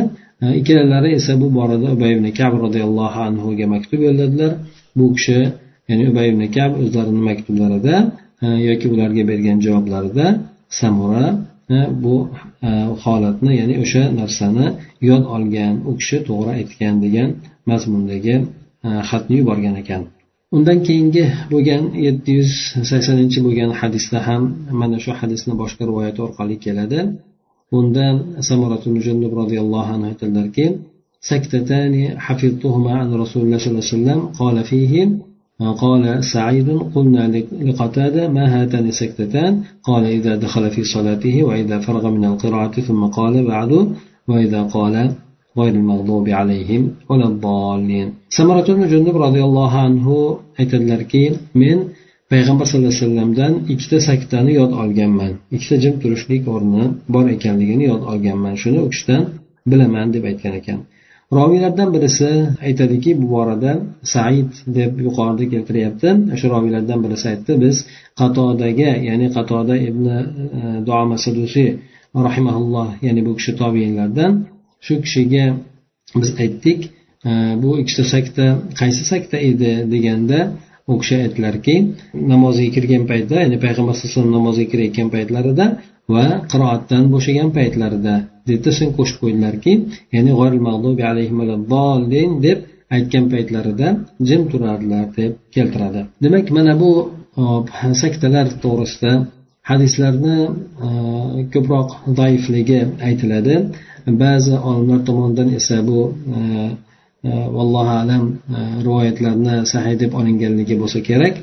Ikkalalari 0.60 1.10
esa 1.20 1.34
bu 1.41 1.48
borada 1.58 1.88
ubay 1.96 2.12
ibn 2.18 2.27
kab 2.39 2.53
roziyallohu 2.63 3.20
anhuga 3.30 3.65
maktub 3.74 4.00
yo'lladilar. 4.08 4.51
Bu 4.98 5.06
kishi 5.15 5.39
ya'ni 5.89 6.03
ubay 6.12 6.25
ibn 6.34 6.44
kab 6.58 6.72
o'zlarini 6.82 7.22
maktublarida 7.30 7.96
yoki 8.70 8.86
ularga 8.94 9.24
bergan 9.32 9.58
javoblarida 9.65 10.25
samura 10.80 11.25
bu 12.04 12.14
holatni 13.04 13.52
ya'ni 13.61 13.75
o'sha 13.85 14.02
narsani 14.21 14.66
yod 15.09 15.25
olgan 15.37 15.75
u 15.88 15.90
kishi 16.00 16.18
to'g'ri 16.28 16.50
aytgan 16.61 16.95
degan 17.04 17.28
mazmundagi 17.71 18.35
xatni 19.11 19.35
yuborgan 19.40 19.75
ekan 19.83 20.02
undan 20.56 20.78
keyingi 20.87 21.25
bo'lgan 21.52 21.83
yetti 22.06 22.30
yuz 22.38 22.52
saksoninchi 22.90 23.38
bo'lgan 23.47 23.71
hadisda 23.80 24.18
ham 24.28 24.42
mana 24.80 24.97
shu 25.04 25.11
hadisni 25.21 25.54
boshqa 25.62 25.83
rivoyat 25.90 26.16
orqali 26.26 26.56
keladi 26.64 27.00
bunda 27.73 28.06
jundub 29.06 29.33
roziyallohu 29.40 29.90
anhu 29.95 30.06
aytadilarki 30.12 30.66
سكتتان 31.30 31.95
حفظتهما 32.26 32.92
عن 33.00 33.09
رسول 33.23 33.42
الله 33.45 33.59
صلى 33.59 33.71
الله 33.71 33.87
عليه 33.87 33.97
وسلم 33.97 34.21
قال 34.40 34.56
فيهم 34.64 35.09
قال 35.83 36.25
سعيد 36.35 36.68
قلنا 36.95 37.25
لقتادة 37.68 38.28
ما 38.28 38.45
هاتان 38.54 38.87
السكتتان 38.88 39.52
قال 39.83 40.04
إذا 40.04 40.37
دخل 40.37 40.71
في 40.71 40.83
صلاته 40.85 41.42
وإذا 41.42 41.76
فرغ 41.87 42.11
من 42.11 42.25
القراءة 42.25 42.80
ثم 42.80 43.02
قال 43.18 43.35
بعد 43.52 43.73
وإذا 44.28 44.62
قال 44.62 44.95
غير 45.59 45.75
المغضوب 45.75 46.28
عليهم 46.28 46.83
ولا 47.09 47.26
الضالين 47.33 48.09
سمرة 48.28 48.68
بن 48.76 48.88
جندب 48.92 49.16
رضي 49.16 49.42
الله 49.49 49.73
عنه 49.85 50.06
aytadilarki 50.61 51.23
men 51.54 51.78
payg'ambar 52.33 52.66
sallallohu 52.66 52.92
alayhi 52.92 53.04
vasallamdan 53.04 53.52
ikkita 53.73 53.99
saktani 54.09 54.52
yod 54.61 54.73
olganman 54.83 55.33
ikkita 55.56 55.76
jim 55.85 55.95
turishlik 56.02 56.42
o'rni 56.54 56.85
bor 57.14 57.25
ekanligini 57.37 57.85
yod 57.92 58.02
olganman 58.12 58.54
shuni 58.62 58.78
u 58.87 58.88
kishidan 58.92 59.23
bilaman 59.71 60.06
deb 60.14 60.25
aytgan 60.30 60.54
ekan 60.61 60.78
Roviylardan 61.38 61.89
birisi 61.95 62.29
aytadiki 62.67 63.11
bu 63.21 63.27
borada 63.35 63.71
said 64.13 64.51
deb 64.77 64.93
yuqorida 65.05 65.45
keltiryapti. 65.53 66.09
O'sha 66.35 66.47
roviylardan 66.55 67.00
birisi 67.05 67.25
aytdi 67.33 67.53
biz 67.63 67.75
qatodaga 68.21 68.91
ya'ni 69.09 69.27
qatoda 69.38 69.75
ibn 69.89 70.05
e, 70.15 70.17
duoma 70.88 71.17
sadusiy 71.25 71.69
rahimaulloh 72.27 72.89
ya'ni 73.05 73.21
bu 73.27 73.31
kishi 73.39 73.51
tobiinlardan 73.61 74.31
shu 74.85 74.93
kishiga 75.05 75.45
biz 76.21 76.29
aytdik 76.43 76.79
e, 77.29 77.31
bu 77.61 77.69
ikkita 77.81 78.03
sakta 78.13 78.45
qaysi 78.81 79.03
sakta 79.11 79.38
edi 79.50 79.71
deganda 79.93 80.39
u 80.91 80.93
kishi 81.01 81.15
aytdilarki 81.23 81.75
namozga 82.31 82.67
kirgan 82.75 83.03
paytda 83.11 83.35
ya'ni 83.43 83.57
payg'ambar 83.65 83.93
alayhi 83.95 84.07
vasallam 84.09 84.31
namozga 84.38 84.65
kirayotgan 84.71 85.09
paytlarida 85.15 85.65
va 86.13 86.25
qiroatdan 86.51 87.03
bo'shagan 87.13 87.50
paytlarida 87.57 88.15
debda 88.50 88.71
so'ng 88.77 88.91
qo'shib 88.98 89.17
qo'ydilarki 89.24 89.74
ya'ni 90.15 90.31
deb 92.48 92.60
aytgan 92.95 93.25
paytlarida 93.33 93.88
jim 94.29 94.41
turardilar 94.51 95.05
deb 95.19 95.31
keltiradi. 95.55 96.01
Demak 96.24 96.45
mana 96.57 96.74
bu 96.81 96.91
e, 97.41 97.43
saktalar 98.01 98.48
to'g'risida 98.63 99.12
hadislarni 99.71 100.38
e, 100.86 100.89
ko'proq 101.53 101.89
zaifligi 102.19 102.79
aytiladi. 103.07 103.55
Ba'zi 104.24 104.53
olimlar 104.69 105.00
tomonidan 105.10 105.50
esa 105.60 105.77
bu 105.89 106.00
e, 106.36 106.39
vallohu 107.57 107.93
alam 108.03 108.24
rivoyatlarni 108.86 109.55
sahiy 109.74 109.95
deb 110.03 110.12
olinganligi 110.19 110.75
bo'lsa 110.81 111.00
kerak. 111.10 111.36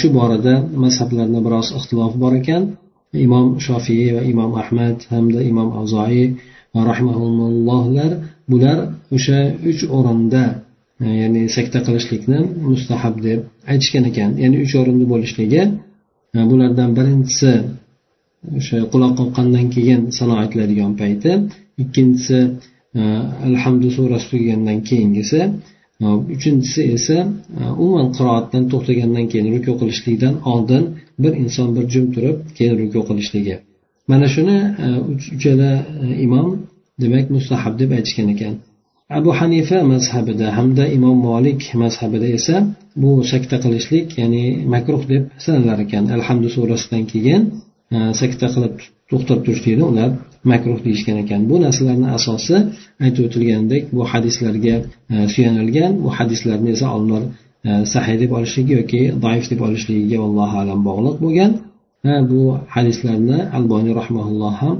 Shu 0.00 0.08
borada 0.18 0.54
mazhablarda 0.84 1.40
biroz 1.46 1.68
ixtilof 1.78 2.12
bor 2.22 2.32
ekan. 2.40 2.62
Imom 3.12 3.46
shofiy 3.66 4.12
va 4.16 4.22
imom 4.32 4.52
ahmad 4.62 4.96
hamda 5.12 5.40
imom 5.50 5.68
avzoiy 5.80 6.26
rahmaullohlar 6.90 8.12
bular 8.50 8.78
o'sha 9.16 9.38
uch 9.70 9.82
o'rinda 9.96 10.44
e, 11.04 11.06
ya'ni 11.22 11.42
sakta 11.56 11.78
qilishlikni 11.86 12.38
mustahab 12.70 13.14
deb 13.26 13.40
aytishgan 13.72 14.04
ekan. 14.10 14.30
Ya'ni 14.42 14.56
uch 14.64 14.74
o'rinda 14.80 15.04
bo'lishligi 15.12 15.62
e, 16.36 16.38
bulardan 16.50 16.90
birinchisi 16.98 17.52
o'sha 18.58 18.78
quloq 18.92 19.12
qoqqandan 19.20 19.66
keyin 19.74 20.00
sano 20.18 20.34
aytiladigan 20.42 20.92
payti 21.00 21.32
ikkinchisi 21.82 22.38
e, 22.98 23.00
alhamdu 23.48 23.86
surasi 23.96 24.26
tugagandan 24.30 24.78
keyingisi 24.88 25.40
uchinchisi 26.34 26.80
esa 26.96 27.18
umuman 27.82 28.08
qiroatdan 28.16 28.64
to'xtagandan 28.72 29.26
keyin 29.30 29.46
ruku 29.54 29.72
qilishlikdan 29.80 30.34
oldin 30.52 30.84
bir 31.22 31.32
inson 31.44 31.68
bir 31.76 31.84
jum 31.92 32.06
turib 32.14 32.36
keyin 32.56 32.74
ruku 32.80 33.00
qilishligi. 33.08 33.56
Mana 34.10 34.26
shuni 34.34 34.58
e, 34.84 34.86
uchala 35.34 35.70
e, 36.04 36.06
imom 36.26 36.48
demak 37.02 37.26
mustahab 37.36 37.74
deb 37.80 37.90
aytishgan 37.96 38.28
ekan. 38.34 38.54
Abu 39.18 39.30
hanifa 39.40 39.78
mazhabida 39.92 40.46
hamda 40.58 40.84
imom 40.96 41.18
molik 41.28 41.60
mazhabida 41.82 42.28
esa 42.38 42.56
bu 43.02 43.10
sakta 43.32 43.56
qilishlik 43.64 44.06
ya'ni 44.20 44.44
makruh 44.74 45.02
deb 45.12 45.22
sanalar 45.44 45.78
ekan. 45.86 46.04
Alhamdu 46.16 46.48
surasidan 46.56 47.04
keyin 47.12 47.42
e, 47.96 47.98
sakta 48.20 48.46
qilib 48.54 48.74
to'xtab 49.10 49.38
turishlikni 49.44 49.84
ular 49.92 50.10
makruh 50.52 50.78
deyishgan 50.86 51.16
ekan. 51.24 51.40
Bu 51.50 51.56
narsalarni 51.64 52.08
asosi 52.18 52.56
aytib 53.04 53.22
o'tilgandek 53.28 53.82
bu 53.96 54.02
hadislarga 54.12 54.76
suyanilgan 55.34 55.92
bu 56.04 56.08
hadislarni 56.18 56.68
esa 56.76 56.86
olimlar 56.96 57.22
sahiy 57.93 58.17
deb 58.21 58.31
olishligi 58.37 58.73
yoki 58.79 59.01
zaif 59.23 59.45
deb 59.51 59.59
olishligiga 59.67 60.17
allohu 60.27 60.55
alam 60.63 60.79
bog'liq 60.89 61.15
bo'lgan 61.25 61.51
bu 62.31 62.41
hadislarni 62.75 63.39
alboniy 63.57 63.93
rahmaulloh 64.01 64.53
ham 64.63 64.77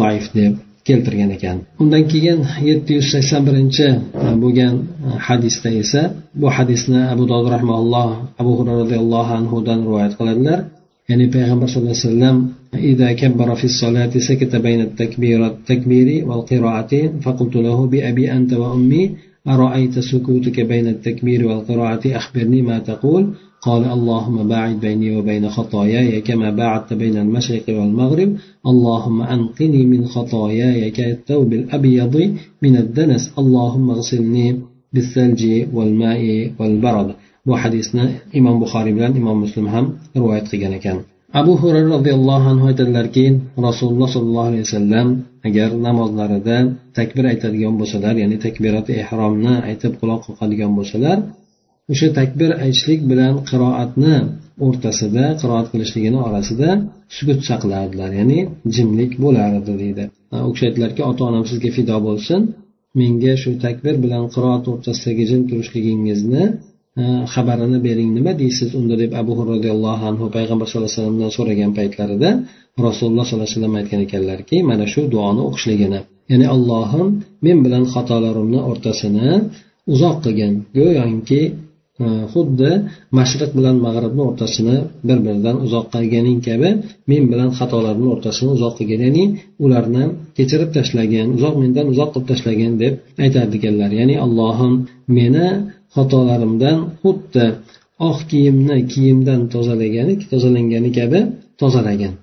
zaif 0.00 0.26
deb 0.38 0.52
keltirgan 0.88 1.30
ekan 1.36 1.56
undan 1.82 2.02
keyin 2.12 2.38
yetti 2.68 2.90
yuz 2.98 3.06
sakson 3.14 3.42
birinchi 3.48 3.88
bo'lgan 4.42 4.74
hadisda 5.26 5.70
esa 5.82 6.02
bu 6.40 6.46
hadisni 6.56 7.00
abu 7.14 7.24
dovud 7.30 7.48
rahmaulloh 7.56 8.08
abu 8.40 8.52
hurra 8.58 8.74
roziyallohu 8.82 9.32
anhudan 9.40 9.78
rivoyat 9.86 10.12
qiladilar 10.18 10.58
ya'ni 11.10 11.26
payg'ambar 11.34 11.66
sallallohu 11.68 11.96
alayhi 11.96 12.08
vasallam 12.10 12.38
إذا 12.92 13.12
كبر 13.12 13.54
في 13.54 13.64
الصلاة 13.64 14.10
سكت 14.28 14.56
بين 14.56 14.80
التكبير 14.88 15.46
التكبير 15.46 16.08
والقراءة 16.28 16.92
فقلت 17.24 17.56
له 17.56 17.78
بأبي 17.86 18.32
أنت 18.32 18.52
وأمي 18.52 19.10
أرأيت 19.47 19.99
سكوتك 19.99 20.59
بين 20.61 20.87
التكبير 20.87 21.47
والقراءة؟ 21.47 22.17
أخبرني 22.17 22.61
ما 22.61 22.79
تقول. 22.79 23.23
قال 23.61 23.83
اللهم 23.85 24.47
باعد 24.47 24.79
بيني 24.79 25.17
وبين 25.17 25.49
خطاياي 25.49 26.21
كما 26.21 26.51
باعدت 26.51 26.93
بين 26.93 27.17
المشرق 27.17 27.63
والمغرب. 27.69 28.35
اللهم 28.67 29.21
أنقني 29.21 29.85
من 29.85 30.05
خطاياي 30.05 30.89
كالثوب 30.91 31.53
الأبيض 31.53 32.15
من 32.61 32.75
الدنس. 32.77 33.33
اللهم 33.37 33.89
اغسلني 33.89 34.59
بالثلج 34.93 35.43
والماء 35.73 36.51
والبرد. 36.59 37.09
Hadisni 37.63 38.05
imom 38.39 38.59
buxoriy 38.61 38.93
bilan 38.97 39.13
imom 39.15 39.37
muslim 39.45 39.67
ham 39.73 39.85
rivoyat 40.15 40.45
qilgan 40.51 40.73
ekan. 40.79 40.97
Abu 41.33 41.53
hurayra 41.61 41.89
roziyallohu 41.95 42.47
anhu 42.53 42.65
aytadilarki 42.71 43.25
rasululloh 43.67 44.09
sollallohu 44.15 44.49
alayhi 44.51 44.65
vasallam 44.67 45.07
agar 45.47 45.69
namozlarida 45.87 46.57
takbir 46.97 47.23
aytadigan 47.33 47.73
bo'lsalar 47.79 48.13
ya'ni 48.23 48.37
takbirati 48.45 48.91
ehromni 49.03 49.53
aytib 49.69 49.93
quloq 50.01 50.21
qoqadigan 50.27 50.71
bo'lsalar 50.77 51.17
o'sha 51.91 52.07
takbir 52.19 52.49
aytishlik 52.65 53.01
bilan 53.11 53.33
qiroatni 53.49 54.15
o'rtasida 54.65 55.25
qiroat 55.41 55.67
qilishligini 55.73 56.19
orasida 56.27 56.69
sukut 57.17 57.39
saqlardilar 57.49 58.11
ya'ni 58.19 58.39
jimlik 58.75 59.11
bo'lardi 59.23 59.73
deydi. 59.81 60.03
U 60.47 60.49
kishi 60.53 60.65
aytdilarki 60.69 61.01
ota 61.09 61.21
onam 61.29 61.43
sizga 61.51 61.69
fido 61.77 61.97
bo'lsin. 62.07 62.41
Menga 62.99 63.33
shu 63.41 63.49
takbir 63.65 63.95
bilan 64.03 64.23
qiroat 64.35 64.63
o'rtasidagi 64.71 65.23
jim 65.31 65.41
turishligingizni 65.49 66.43
xabarini 67.33 67.79
bering 67.87 68.09
nima 68.17 68.31
deysiz 68.41 68.69
unda 68.79 68.95
deb 69.03 69.11
abu 69.21 69.31
roziyallohu 69.51 70.03
anhu 70.11 70.25
payg'ambar 70.35 70.65
sallallohu 70.67 70.89
alayhi 70.89 70.99
vasallamdan 71.01 71.31
so'ragan 71.37 71.71
paytlarida 71.79 72.29
rasululloh 72.87 73.23
sollallohu 73.27 73.47
alayhi 73.47 73.57
vasallam 73.57 73.75
aytgan 73.79 73.99
ekanlarki 74.07 74.57
mana 74.69 74.85
shu 74.93 75.01
duoni 75.13 75.41
o'qishligini 75.47 75.99
ya'ni 76.31 76.45
allohim 76.55 77.07
men 77.45 77.57
bilan 77.65 77.83
xatolarimni 77.93 78.59
o'rtasini 78.69 79.29
uzoq 79.93 80.15
qilgin. 80.23 80.53
Go'yoki 80.77 81.41
e, 82.03 82.05
xuddi 82.33 82.71
mashriq 83.19 83.51
bilan 83.57 83.75
mag'ribni 83.85 84.23
o'rtasini 84.29 84.75
bir 85.07 85.17
biridan 85.25 85.55
uzoq 85.65 85.85
qilganing 85.93 86.39
kabi 86.47 86.69
men 87.11 87.23
bilan 87.31 87.49
xatolarimni 87.59 88.09
o'rtasini 88.15 88.49
uzoq 88.57 88.73
qilgin. 88.79 88.99
Ya'ni 89.07 89.23
ularni 89.65 90.03
kechirib 90.37 90.69
tashlagin 90.77 91.27
uzoq 91.37 91.55
mendan 91.63 91.85
uzoq 91.93 92.09
qilib 92.13 92.27
tashlagin 92.31 92.73
deb 92.83 92.93
aytardiganlar 93.25 93.91
ya'ni 93.99 94.15
allohim 94.25 94.73
meni 95.17 95.47
xatolarimdan 95.95 96.77
xuddi 97.01 97.45
oq 98.09 98.19
kiyimni 98.31 98.77
kiyimdan 98.93 99.41
tozalagani 99.53 100.13
tozalangani 100.31 100.89
kabi 100.99 101.19
tozalagan 101.61 102.13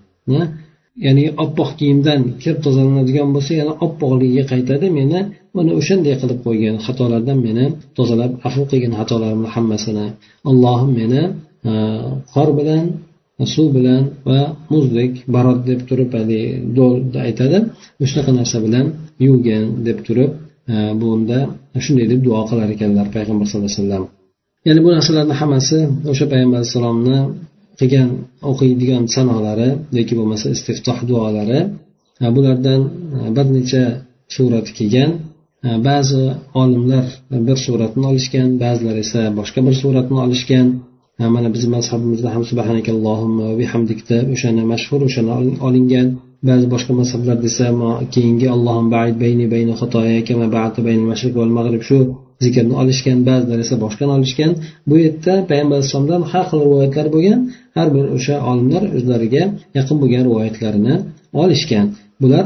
ya'ni 1.06 1.25
oppoq 1.44 1.71
kiyimdan 1.78 2.21
kir 2.42 2.54
tozalanadigan 2.64 3.28
bo'lsa 3.35 3.52
yana 3.61 3.73
oppoqligiga 3.87 4.44
qaytadi 4.52 4.87
meni 4.99 5.21
mana 5.56 5.71
o'shanday 5.80 6.14
qilib 6.21 6.38
qo'ygan 6.47 6.76
xatolardan 6.87 7.38
meni 7.47 7.64
tozalab 7.99 8.33
afu 8.49 8.62
qilgin 8.71 8.92
xatolarimni 9.00 9.49
hammasini 9.54 10.06
allohim 10.50 10.90
meni 11.00 11.23
e, 11.71 11.73
qor 12.35 12.49
bilan 12.59 12.85
suv 13.54 13.68
bilan 13.76 14.02
va 14.28 14.40
muzdek 14.73 15.12
barod 15.35 15.61
deb 15.71 15.80
turib 15.88 16.11
haligi 16.16 17.18
aytadi 17.26 17.59
shunaqa 18.11 18.33
narsa 18.40 18.59
bilan 18.66 18.87
yuvgin 19.26 19.62
deb 19.87 19.99
turib 20.06 20.30
bunda 21.02 21.38
shunday 21.85 22.06
deb 22.12 22.21
duo 22.26 22.40
qilar 22.50 22.68
ekanlar 22.76 23.06
payg'ambar 23.16 23.47
sallallohu 23.49 23.71
alayhi 23.71 23.83
vasallam. 23.83 24.04
Ya'ni 24.66 24.80
bu 24.87 24.90
narsalarni 24.97 25.35
hammasi 25.40 25.78
o'sha 26.12 26.25
payg'ambar 26.33 26.59
alayhissalomni 26.61 27.18
qilgan 27.78 28.09
o'qiydigan 28.50 29.04
sanolari 29.14 29.71
yoki 29.99 30.14
bo'lmasa 30.18 30.47
istiftoh 30.56 30.99
duolari 31.11 31.61
e, 32.25 32.26
bulardan 32.37 32.80
e, 33.16 33.18
bir 33.37 33.47
necha 33.56 33.85
surati 34.35 34.71
kelgan. 34.78 35.11
E, 35.66 35.68
ba'zi 35.88 36.25
olimlar 36.62 37.04
bir 37.49 37.59
suratni 37.66 38.04
olishgan 38.11 38.49
ba'zilar 38.64 38.97
esa 39.04 39.21
boshqa 39.38 39.61
bir 39.66 39.75
suratni 39.83 40.18
olishgan. 40.26 40.68
Mana 41.35 41.49
bizni 41.54 41.71
mazhabimizda 41.76 42.28
ham 42.35 42.42
subhanakallohumma 42.50 43.49
bihamdikda 43.61 44.16
o'shani 44.35 44.62
mashhur 44.73 45.00
o'shani 45.09 45.30
olingan. 45.66 46.09
Ba'zi 46.49 46.67
boshqa 46.75 46.93
mazhablar 47.01 47.37
desa 47.47 47.65
keyingi 48.15 48.47
allohim 48.55 48.87
baid 48.95 49.15
bayni 49.23 49.45
mashriq 51.13 51.35
mag'rib 51.59 51.83
shu 51.89 51.99
zikrni 52.45 52.75
olishgan 52.83 53.19
ba'zilar 53.29 53.59
esa 53.65 53.75
boshqani 53.85 54.13
olishgan. 54.19 54.51
Bu 54.89 54.95
yerda 55.05 55.35
payg'ambar 55.51 55.77
alayhissalomdan 55.79 56.23
har 56.33 56.45
xil 56.51 56.61
rivoyatlar 56.67 57.07
bo'lgan. 57.15 57.39
Har 57.77 57.89
bir 57.95 58.05
o'sha 58.17 58.37
olimlar 58.51 58.83
o'zlariga 58.97 59.43
yaqin 59.79 59.97
bo'lgan 60.03 60.23
rivoyatlarini 60.29 60.95
olishgan. 61.43 61.87
Bular 62.23 62.45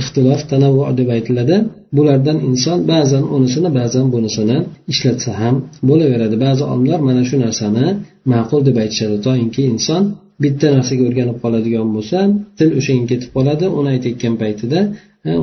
ixtilof 0.00 0.40
tanavvu 0.52 0.82
deb 1.00 1.08
aytiladi. 1.16 1.56
Bulardan 1.96 2.38
inson 2.50 2.78
ba'zan 2.92 3.24
unisini 3.36 3.70
ba'zan 3.78 4.06
bunisini 4.14 4.56
ishlatsa 4.92 5.30
ham 5.40 5.54
bo'laveradi. 5.88 6.36
Ba'zi 6.46 6.62
olimlar 6.72 7.00
mana 7.08 7.22
shu 7.28 7.36
narsani 7.44 7.86
ma'qul 8.32 8.60
deb 8.68 8.76
aytishadi. 8.82 9.16
Toinki 9.26 9.62
inson 9.74 10.02
bitta 10.42 10.66
narsaga 10.76 11.02
o'rganib 11.08 11.38
qoladigan 11.44 11.88
bo'lsa 11.96 12.18
til 12.58 12.70
o'shanga 12.78 13.06
ketib 13.12 13.30
qoladi. 13.36 13.66
Uni 13.78 13.88
aytayotgan 13.96 14.34
paytida 14.42 14.80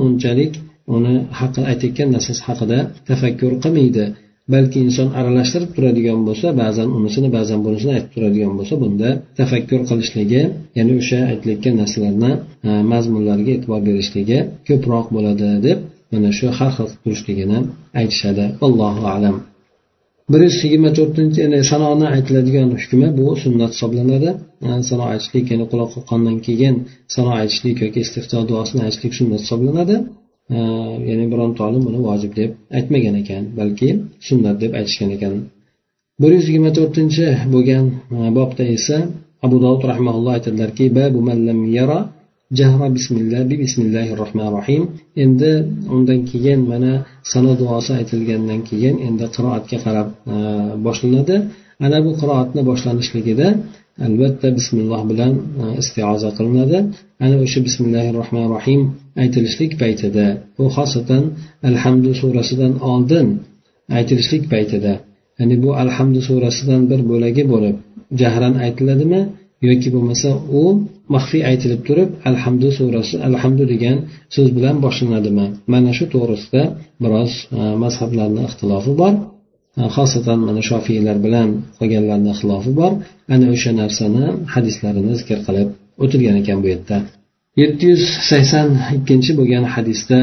unchalik 0.05 0.53
uni 0.95 1.15
haqi 1.39 1.61
aytayotgan 1.71 2.09
narsasi 2.15 2.41
haqida 2.47 2.77
tafakkur 3.09 3.51
qilmaydi. 3.63 4.05
Balki 4.53 4.77
inson 4.85 5.09
aralashtirib 5.19 5.69
turadigan 5.75 6.19
bo'lsa 6.27 6.47
ba'zan 6.61 6.87
unisini 6.97 7.29
ba'zan 7.37 7.59
bunisini 7.65 7.91
aytib 7.97 8.11
turadigan 8.15 8.53
bo'lsa 8.59 8.75
bunda 8.83 9.09
tafakkur 9.39 9.81
qilishligi 9.89 10.41
ya'ni 10.77 10.93
o'sha 11.01 11.19
aytilayotgan 11.31 11.75
narsalarni 11.81 12.31
mazmunlariga 12.93 13.51
e'tibor 13.57 13.81
berishligi 13.87 14.39
ko'proq 14.67 15.05
bo'ladi 15.15 15.49
deb 15.67 15.77
mana 16.11 16.29
shu 16.37 16.47
har 16.57 16.71
xil 16.75 16.87
turishligini 17.03 17.59
aytishadi. 17.99 18.45
Allohu 18.65 19.03
alam. 19.15 19.35
Bir 20.33 20.41
yuz 20.47 20.55
yigirma 20.63 20.91
to'rtinchi 20.97 21.37
ya'ni 21.43 21.59
sanoni 21.71 22.07
aytiladigan 22.15 22.69
hukmi 22.81 23.07
bu 23.19 23.25
sunnat 23.43 23.71
hisoblanadi. 23.75 24.29
Sano 24.89 25.03
aytishlik 25.13 25.45
ya'ni 25.51 25.65
quloq 25.71 25.89
qoqqandan 25.95 26.37
keyin 26.47 26.75
sano 27.15 27.31
aytishlik 27.41 27.77
yoki 27.85 27.99
istifto 28.05 28.37
duosini 28.49 28.81
aytishlik 28.85 29.13
sunnat 29.19 29.39
hisoblanadi. 29.45 29.95
Ya'ni 31.09 31.25
bironta 31.33 31.61
olim 31.69 31.83
buni 31.87 31.99
vojib 32.07 32.31
deb 32.39 32.51
aytmagan 32.77 33.15
ekan 33.21 33.43
balki 33.59 33.89
sunnat 34.27 34.55
deb 34.63 34.71
aytishgan 34.79 35.09
ekan. 35.17 35.33
Bir 36.21 36.31
yuz 36.37 36.45
yigirma 36.49 36.71
to'rtinchi 36.77 37.25
bo'lgan 37.53 37.85
e, 38.15 38.17
bobda 38.37 38.63
esa 38.77 38.97
abu 39.45 39.57
dovud 39.63 39.83
rahmaulloh 39.91 40.31
aytadilarki 40.37 40.85
jahra 42.59 42.87
bismillah 42.97 43.41
bi 43.49 43.55
bismillahi 43.63 44.11
rohmanir 44.21 44.53
rohim 44.57 44.83
endi 45.23 45.51
undan 45.95 46.19
keyin 46.31 46.59
mana 46.71 46.93
sano 47.31 47.51
duosi 47.61 47.91
aytilgandan 47.99 48.61
keyin 48.69 48.95
endi 49.07 49.25
qiroatga 49.35 49.77
qarab 49.85 50.07
e, 50.33 50.35
boshlanadi. 50.85 51.35
Ana 51.85 51.97
bu 52.05 52.11
qiroatni 52.21 52.61
boshlanishligida 52.69 53.47
albatta 54.05 54.47
bismilloh 54.57 55.01
bilan 55.11 55.33
e, 55.61 55.63
istioza 55.81 56.29
qilinadi. 56.37 56.77
Ana 57.25 57.35
o'sha 57.45 57.59
bismillahi 57.67 58.09
rohmanir 58.19 58.49
rohim 58.55 58.81
aytilishlik 59.23 59.71
paytida 59.81 60.25
bu 60.57 60.63
xosatan 60.75 61.23
alhamdu 61.69 62.09
surasidan 62.21 62.73
oldin 62.91 63.27
aytilishlik 63.97 64.43
paytida. 64.53 64.93
Ya'ni 65.39 65.55
bu 65.63 65.69
alhamdu 65.83 66.19
surasidan 66.29 66.81
bir 66.91 66.99
bo'lagi 67.11 67.43
bo'lib 67.53 67.75
jahran 68.21 68.53
aytiladimi? 68.65 69.21
Yoki 69.67 69.89
bo'lmasa 69.95 70.29
u 70.61 70.63
maxfiy 71.15 71.41
aytilib 71.51 71.81
turib 71.87 72.09
alhamdu 72.29 72.67
surasi 72.77 73.15
alhamdu 73.27 73.63
degan 73.73 73.97
so'z 74.35 74.49
bilan 74.57 74.75
boshlanadimi? 74.85 75.47
Mana 75.73 75.91
shu 75.97 76.05
to'g'risida 76.13 76.63
biroz 77.03 77.31
e, 77.57 77.59
mazhablarni 77.83 78.41
ixtilofi 78.47 78.93
bor. 79.01 79.13
E, 79.79 79.81
xosatan 79.95 80.39
mana 80.47 80.61
shofiylar 80.69 81.17
bilan 81.25 81.49
qolganlarni 81.79 82.29
ixtilofi 82.35 82.71
bor. 82.79 82.91
Ana 83.33 83.45
o'sha 83.55 83.71
narsani 83.81 84.23
hadislarini 84.53 85.13
zikr 85.19 85.39
qilib 85.47 85.69
o'tilgan 86.03 86.35
ekan 86.41 86.57
bu 86.63 86.67
yerda. 86.73 86.97
Yetti 87.61 87.83
yuz 87.91 88.03
sakson 88.31 88.67
ikkinchi 88.97 89.31
bo'lgan 89.39 89.65
hadisda 89.75 90.19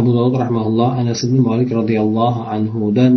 abu 0.00 0.10
dovud 0.16 0.34
rahmaulloh 0.42 0.90
anas 1.00 1.20
ibn 1.26 1.36
molik 1.48 1.70
roziyallohu 1.78 2.40
anhudan 2.56 3.12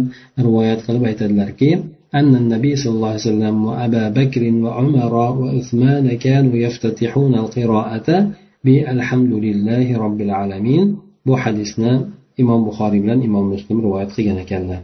rivoyat 0.46 0.80
qilib 0.86 1.04
aytadilarki 1.10 1.70
أن 2.15 2.33
النبي 2.43 2.77
صلى 2.77 2.95
الله 2.97 3.09
عليه 3.09 3.29
وسلم 3.31 3.57
وأبا 3.65 4.05
بكر 4.19 4.43
وعمر 4.65 5.15
وعثمان 5.15 6.17
كانوا 6.17 6.57
يفتتحون 6.57 7.35
القراءة 7.35 8.09
بالحمد 8.65 9.33
لله 9.47 9.87
رب 10.05 10.21
العالمين 10.21 10.87
bu 11.29 11.35
hadisni 11.45 11.93
imom 12.43 12.61
buxoriy 12.69 13.01
bilan 13.05 13.21
imom 13.29 13.47
muslim 13.55 13.79
rivoyat 13.85 14.11
qilgan 14.17 14.39
ekanlar 14.45 14.81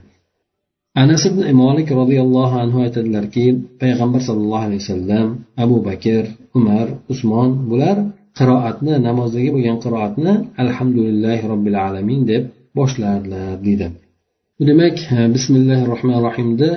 anas 1.02 1.22
ibn 1.30 1.40
molik 1.62 1.88
roziyallohu 2.00 2.56
anhu 2.64 2.78
aytadilarki 2.86 3.46
payg'ambar 3.82 4.20
sallallohu 4.28 4.64
alayhi 4.68 4.82
vasallam 4.84 5.26
abu 5.64 5.76
bakr 5.88 6.24
umar 6.58 6.86
usmon 7.12 7.50
bular 7.70 7.96
qiroatni 8.38 8.94
namozdagi 9.08 9.50
bo'lgan 9.56 9.78
qiroatni 9.84 10.32
alhamdulillahi 10.62 11.44
robbil 11.52 11.76
alamin 11.88 12.20
deb 12.30 12.42
boshlardilar 12.78 13.50
deydi 13.66 13.86
demak 14.68 14.96
bismillahi 15.34 15.84
rohmanir 15.92 16.22
rohimni 16.28 16.70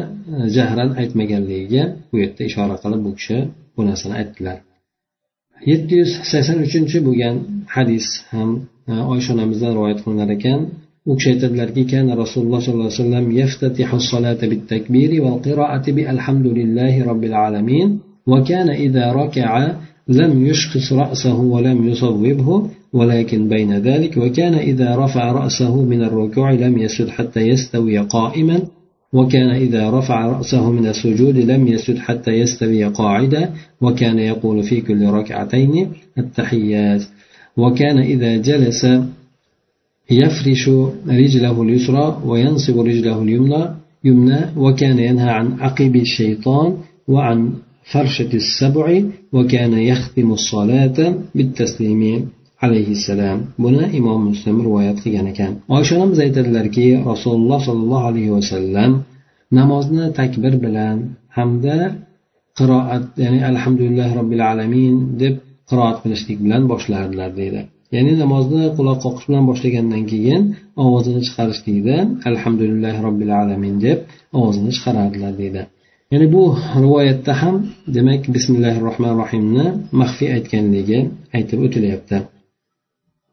jahran 0.56 0.90
aytmaganligiga 1.02 1.84
bu 2.12 2.16
yerda 2.24 2.42
ishora 2.50 2.76
qilib 2.84 3.02
bu 3.06 3.12
kishi 3.18 3.38
bu 3.76 3.82
narsani 3.90 4.16
aytdilar 4.22 4.58
yetti 5.72 5.94
yuz 6.02 6.12
sakson 6.32 6.58
uchinchi 6.68 6.98
bo'lgan 7.08 7.36
hadis 7.76 8.06
ham 8.34 8.50
oysha 9.14 9.30
onamizdan 9.36 9.72
rivoyat 9.78 10.00
qilinar 10.04 10.30
ekan 10.38 10.60
u 11.10 11.12
kishi 11.18 11.30
aytadilarki 11.34 11.84
kana 11.92 12.14
rasululloh 12.24 12.60
sollallohu 12.66 12.90
alayhi 12.90 13.02
vasallam 13.04 13.26
yaftatihu 13.42 13.96
الصلاة 14.04 14.42
بالتكبير 14.52 15.12
والقراءة 15.24 15.86
بالحمد 15.96 16.48
لله 16.60 16.94
رب 17.10 17.24
العالمين 17.32 17.88
وكان 18.32 18.70
إذا 18.86 19.06
ركع 19.22 19.50
لم 20.20 20.32
يشخص 20.50 20.88
رأسه 21.04 21.38
ولم 21.54 21.78
يصوبه 21.90 22.48
ولكن 22.93 23.49
بين 23.49 23.79
ذلك 23.79 24.17
وكان 24.17 24.55
إذا 24.55 24.97
رفع 24.97 25.33
رأسه 25.33 25.83
من 25.83 26.03
الركوع 26.03 26.53
لم 26.53 26.79
يسجد 26.79 27.09
حتى 27.09 27.41
يستوي 27.41 27.99
قائما 27.99 28.63
وكان 29.13 29.51
إذا 29.51 29.91
رفع 29.91 30.27
رأسه 30.27 30.71
من 30.71 30.87
السجود 30.87 31.37
لم 31.37 31.69
يسجد 31.69 31.99
حتى 31.99 32.31
يستوي 32.31 32.85
قاعدا 32.85 33.51
وكان 33.81 34.19
يقول 34.19 34.63
في 34.63 34.81
كل 34.81 35.07
ركعتين 35.07 35.89
التحيات. 36.19 37.03
وكان 37.57 37.99
إذا 37.99 38.37
جلس 38.37 38.87
يفرش 40.11 40.69
رجله 41.09 41.63
اليسرى 41.63 42.23
وينصب 42.25 42.81
رجله 42.81 43.23
اليمنى 43.23 43.65
يمنى 44.05 44.41
وكان 44.57 44.99
ينهى 44.99 45.31
عن 45.31 45.61
عقب 45.61 45.97
الشيطان 45.97 46.77
وعن 47.09 47.53
فرشة 47.93 48.31
السبع 48.35 49.03
وكان 49.33 49.73
يختم 49.73 50.33
الصلاة 50.33 51.15
بالتسليم. 51.35 52.29
Alayhissalom. 52.65 53.39
Buni 53.65 53.85
imom 53.99 54.21
muslim 54.31 54.57
rivoyat 54.67 54.99
qilgan 55.05 55.27
ekan. 55.33 55.53
Oysha 55.77 55.93
onamiz 55.99 56.19
aytadilarki 56.27 56.87
rasululloh 57.11 57.61
sollallohu 57.69 58.07
alayhi 58.11 58.33
vasallam 58.39 58.91
namozni 59.59 60.05
takbir 60.21 60.55
bilan 60.65 60.97
hamda 61.37 61.77
qiroat 62.59 63.05
ya'ni 63.25 63.41
alhamdulillah 63.51 64.09
robbil 64.19 64.43
alamin 64.53 64.95
deb 65.23 65.35
qiroat 65.71 65.97
qilishlik 66.03 66.39
bilan 66.45 66.63
boshlardilar 66.73 67.31
deydi. 67.41 67.61
Ya'ni 67.95 68.13
namozni 68.23 68.63
quloq 68.79 68.99
qoqish 69.05 69.27
bilan 69.29 69.45
boshlagandan 69.51 70.03
keyin 70.13 70.43
ovozini 70.85 71.21
chiqarishlikda 71.27 71.97
alhamdulillah 72.31 72.95
robbil 73.07 73.33
alamin 73.43 73.75
deb 73.87 73.99
ovozini 74.39 74.71
chiqarardilar 74.77 75.33
deydi. 75.43 75.63
Ya'ni 76.13 76.27
bu 76.35 76.43
rivoyatda 76.85 77.33
ham 77.43 77.57
demak 77.97 78.23
bismillahi 78.35 78.79
rohmanir 78.89 79.19
rohimni 79.23 79.67
maxfiy 80.01 80.29
aytganligi 80.37 80.99
aytib 81.37 81.59
o'tilyapti. 81.67 82.17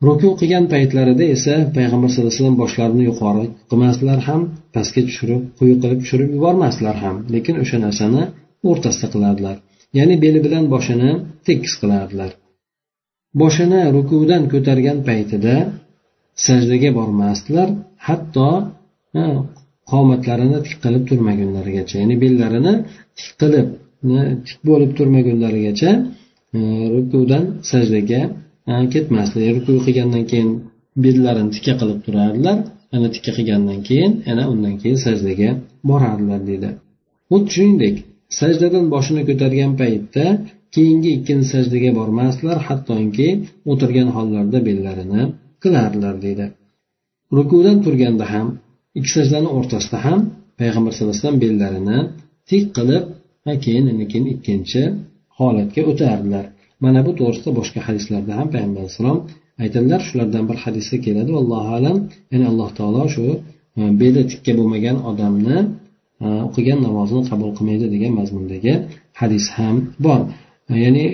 Ruku 0.07 0.29
qilgan 0.39 0.65
paytlarida 0.73 1.25
esa 1.35 1.53
payg'ambar 1.75 2.09
sallallohu 2.09 2.31
alayhi 2.31 2.41
vasallam 2.41 2.57
boshlarini 2.63 3.03
yuqori 3.09 3.45
qilmasdilar 3.69 4.19
ham 4.27 4.41
pastga 4.75 5.01
tushirib 5.07 5.41
quyi 5.59 5.75
qilib 5.81 5.99
tushirib 6.03 6.29
yubormasdilar 6.35 6.95
ham. 7.03 7.15
Lekin 7.33 7.55
o'sha 7.63 7.77
narsani 7.85 8.23
o'rtasida 8.69 9.07
qilardilar. 9.13 9.55
Ya'ni 9.97 10.15
beli 10.23 10.39
bilan 10.45 10.63
boshini 10.73 11.11
tekis 11.47 11.73
qilardilar. 11.81 12.31
Boshini 13.41 13.81
rukudan 13.95 14.43
ko'targan 14.53 14.97
paytida 15.09 15.55
sajdaga 16.45 16.89
bormasdilar 16.99 17.69
hatto 18.07 18.49
qomatlarini 19.91 20.59
tik 20.65 20.77
qilib 20.83 21.03
turmagunlarigacha 21.09 21.95
ya'ni 22.01 22.15
bellarini 22.23 22.73
tik 23.17 23.29
qilib 23.41 23.67
tik 24.47 24.59
bo'lib 24.69 24.91
turmagunlarigacha 24.97 25.91
e, 26.57 26.59
rukudan 26.95 27.43
sajdaga 27.71 28.21
ketmasdi. 28.93 29.39
Ruku 29.55 29.73
qilgandan 29.85 30.23
keyin 30.31 30.49
bellarini 31.03 31.51
tikka 31.55 31.73
qilib 31.81 31.99
turardilar. 32.05 32.57
Ana 32.95 33.07
tikka 33.15 33.31
qilgandan 33.37 33.79
keyin 33.87 34.11
yana 34.29 34.43
undan 34.53 34.75
keyin 34.81 34.99
sajdaga 35.05 35.49
borardilar 35.89 36.41
deydi 36.49 36.69
xuddi 37.31 37.49
shuningdek 37.55 37.95
sajdadan 38.39 38.85
boshini 38.93 39.21
ko'targan 39.29 39.71
paytda 39.81 40.25
keyingi 40.75 41.09
ikkinchi 41.17 41.47
sajdaga 41.53 41.89
bormasdilar 41.99 42.57
hattoki 42.67 43.29
o'tirgan 43.71 44.09
hollarida 44.15 44.59
bellarini 44.67 45.21
qilardilar 45.63 46.15
deydi 46.25 46.45
rukudan 47.37 47.77
turganda 47.85 48.25
ham 48.33 48.47
ikki 48.97 49.09
sajdani 49.17 49.49
o'rtasida 49.57 49.97
ham 50.05 50.19
payg'ambar 50.59 50.91
sallallohu 50.93 51.13
alayhi 51.13 51.23
vasallam 51.23 51.41
bellarini 51.45 51.99
tik 52.49 52.63
qilib 52.77 53.03
keyin 53.65 53.85
keyin 54.11 54.25
ikkinchi 54.35 54.81
holatga 55.37 55.81
o'tardilar. 55.91 56.45
Mana 56.83 56.99
bu 57.07 57.11
to'g'risida 57.19 57.51
boshqa 57.59 57.79
hadislarda 57.87 58.31
ham 58.39 58.47
payg'ambar 58.53 58.81
alayhissalom 58.83 59.19
aytadilar 59.63 60.01
shulardan 60.09 60.43
bir 60.49 60.57
hadisda 60.63 60.97
keladi. 61.05 61.31
Allohu 61.41 61.69
alam. 61.79 61.97
Ya'ni 62.31 62.45
alloh 62.51 62.69
taolo 62.79 63.03
shu 63.15 63.25
e, 63.79 63.81
beli 64.01 64.21
tikka 64.31 64.51
bo'lmagan 64.59 64.97
odamni 65.09 65.57
e, 66.23 66.27
o'qigan 66.47 66.79
namozini 66.87 67.23
qabul 67.31 67.49
qilmaydi 67.57 67.85
degan 67.95 68.13
mazmundagi 68.19 68.73
hadis 69.21 69.45
ham 69.57 69.75
bor. 70.05 70.19
E, 70.71 70.73
ya'ni 70.85 71.05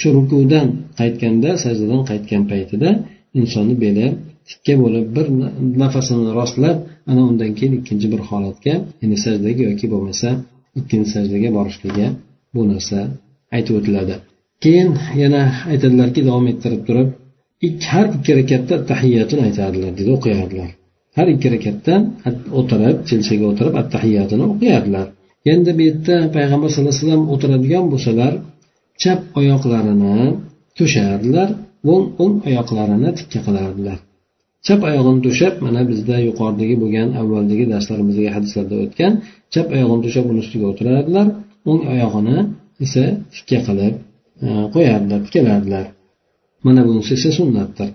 shu 0.00 0.08
rukudan 0.16 0.66
qaytganda 1.00 1.50
sajdadan 1.64 2.02
qaytgan 2.10 2.42
paytida 2.52 2.88
insonni 3.40 3.74
beli 3.84 4.06
tikka 4.48 4.74
bo'lib 4.82 5.06
bir 5.16 5.26
nafasini 5.82 6.30
rostlab 6.38 6.76
ana 7.10 7.22
undan 7.30 7.50
keyin 7.58 7.74
ikkinchi 7.80 8.06
bir 8.12 8.20
holatga 8.28 8.74
ya'ni 9.02 9.16
sajdaga 9.24 9.62
yoki 9.70 9.86
bo'lmasa 9.94 10.28
ikkinchi 10.80 11.10
sajdaga 11.16 11.48
borishligi 11.58 12.06
bu 12.54 12.60
narsa 12.72 12.98
aytib 13.56 13.74
o'tiladi. 13.80 14.16
Keyin 14.62 14.88
yana 15.22 15.42
aytadilarki 15.72 16.20
davom 16.28 16.46
ettirib 16.52 16.82
turib 16.88 17.08
har 17.90 18.06
ikki 18.16 18.32
rakatda 18.40 18.74
tahiyatini 18.90 19.42
aytadilar 19.48 19.92
deydi 19.98 20.10
o'qiyardilar. 20.16 20.70
Har 21.16 21.26
ikki 21.34 21.48
rakatda 21.54 21.94
o'tirib 22.58 22.96
chelchaga 23.08 23.44
o'tirib 23.52 23.74
attahiyatini 23.82 24.44
o'qiyardilar. 24.52 25.06
Endi 25.52 25.70
bu 25.78 25.82
yerda 25.88 26.16
payg'ambar 26.36 26.68
sallallohu 26.70 26.94
alayhi 26.94 27.04
vasallam 27.04 27.24
o'tiradigan 27.34 27.84
bo'lsalar 27.92 28.32
chap 29.02 29.20
oyoqlarini 29.40 30.18
to'shardilar 30.78 31.48
o'ng 31.92 32.06
o'ng 32.22 32.34
oyoqlarini 32.48 33.10
tikka 33.18 33.40
qilardilar. 33.46 33.98
Chap 34.66 34.80
oyog'ini 34.88 35.20
to'shab 35.26 35.54
mana 35.66 35.80
bizda 35.90 36.16
yuqoridagi 36.28 36.74
bo'lgan 36.82 37.08
avvaldagi 37.20 37.64
darslarimizga 37.72 38.30
hadislarda 38.36 38.76
o'tgan 38.84 39.12
chap 39.54 39.66
oyog'ini 39.76 40.02
to'shab 40.06 40.24
uni 40.30 40.40
ustiga 40.44 40.66
o'tirardilar 40.72 41.26
o'ng 41.70 41.82
oyog'ini 41.92 42.36
esa 42.84 43.02
tikka 43.34 43.58
qilib 43.68 43.94
Э, 44.44 44.48
qo'yardilar 44.74 45.20
tikiladilar 45.26 45.86
mana 46.66 46.80
bunisi 46.88 47.10
esa 47.18 47.30
sunnatdir. 47.38 47.88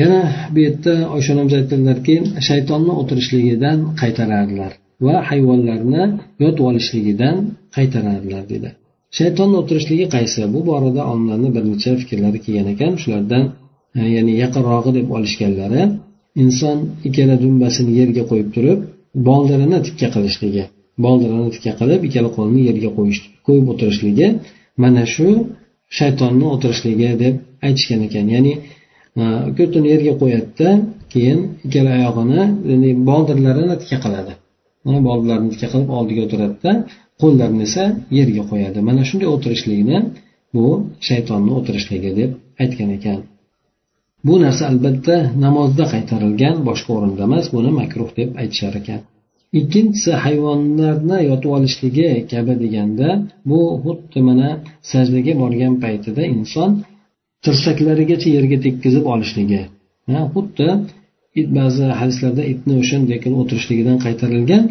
Yana 0.00 0.20
bu 0.54 0.58
yerda 0.66 0.92
oysha 1.14 1.30
onamiz 1.34 1.54
aytadilarki 1.60 2.14
shaytonni 2.48 2.92
o'tirishligidan 3.00 3.78
qaytarardilar 4.00 4.72
va 5.06 5.14
hayvonlarni 5.30 6.02
yotib 6.42 6.64
olishligidan 6.70 7.36
qaytarardilar 7.76 8.42
dedi. 8.52 8.68
Shaytonni 9.18 9.56
o'tirishligi 9.62 10.06
qaysi? 10.16 10.40
Bu 10.54 10.60
borada 10.70 11.02
olimlarni 11.10 11.48
bir 11.56 11.62
necha 11.70 11.90
fikrlari 12.02 12.38
kelgan 12.44 12.68
ekan. 12.74 12.92
Shulardan 13.02 13.44
e, 13.98 14.00
ya'ni 14.16 14.32
yaqinrog'i 14.42 14.90
deb 14.98 15.06
olishganlari 15.16 15.82
inson 16.42 16.78
ikkala 17.08 17.34
dumbasini 17.44 17.92
yerga 18.00 18.22
qo'yib 18.30 18.48
turib 18.56 18.78
boldirini 19.28 19.78
tikka 19.86 20.08
qilishligi 20.14 20.64
boldirini 21.04 21.48
tikka 21.54 21.72
qilib 21.80 22.00
ikkala 22.08 22.30
qo'lini 22.36 22.62
yerga 22.68 22.90
qo'yish 22.98 23.20
qo'yib 23.46 23.66
o'tirishligi 23.72 24.26
mana 24.82 25.04
shu 25.14 25.28
shaytonni 25.98 26.46
o'tirishligi 26.54 27.10
deb 27.22 27.34
aytishgan 27.66 28.00
ekan. 28.08 28.26
Ya'ni 28.34 28.52
e, 29.20 29.24
ko'tini 29.58 29.86
yerga 29.92 30.12
qo'yadida 30.22 30.68
keyin 31.12 31.38
ikkala 31.66 31.90
oyog'ini 31.98 32.42
ya'ni 32.70 32.90
boldirlarini 33.08 33.76
tika 33.82 33.98
qiladi. 34.04 34.32
Boldirlarini 35.08 35.50
tika 35.54 35.68
qilib 35.72 35.90
oldiga 35.98 36.20
o'tiradida 36.26 36.72
qo'llarini 37.22 37.62
esa 37.68 37.84
yerga 38.18 38.42
qo'yadi. 38.50 38.78
Mana 38.88 39.02
shunday 39.08 39.28
o'tirishlikni 39.34 39.98
bu 40.54 40.66
shaytonni 41.08 41.52
o'tirishligi 41.58 42.10
deb 42.20 42.30
aytgan 42.62 42.90
ekan. 42.98 43.18
Bu 44.26 44.34
narsa 44.44 44.62
albatta 44.72 45.16
namozda 45.44 45.84
qaytarilgan 45.94 46.56
boshqa 46.68 46.90
o'rinda 46.98 47.22
emas 47.28 47.46
buni 47.54 47.70
makruh 47.80 48.10
deb 48.18 48.28
aytishar 48.42 48.74
ekan. 48.82 49.00
Ikkinchisi 49.58 50.12
hayvonlarni 50.24 51.18
yotib 51.30 51.50
olishligi 51.56 52.08
kabi 52.32 52.54
deganda 52.62 53.08
bu 53.50 53.60
xuddi 53.84 54.20
mana 54.28 54.48
sajdaga 54.92 55.32
borgan 55.42 55.74
paytida 55.84 56.22
inson 56.36 56.70
tirsaklarigacha 57.44 58.28
yerga 58.36 58.58
tekkizib 58.66 59.04
olishligi. 59.12 59.62
Xuddi 60.34 60.68
it 61.40 61.48
ba'zi 61.58 61.86
hadislarda 62.00 62.42
itni 62.52 62.74
o'shandek 62.82 63.22
o'tirishligidan 63.40 63.98
qaytarilgan 64.04 64.64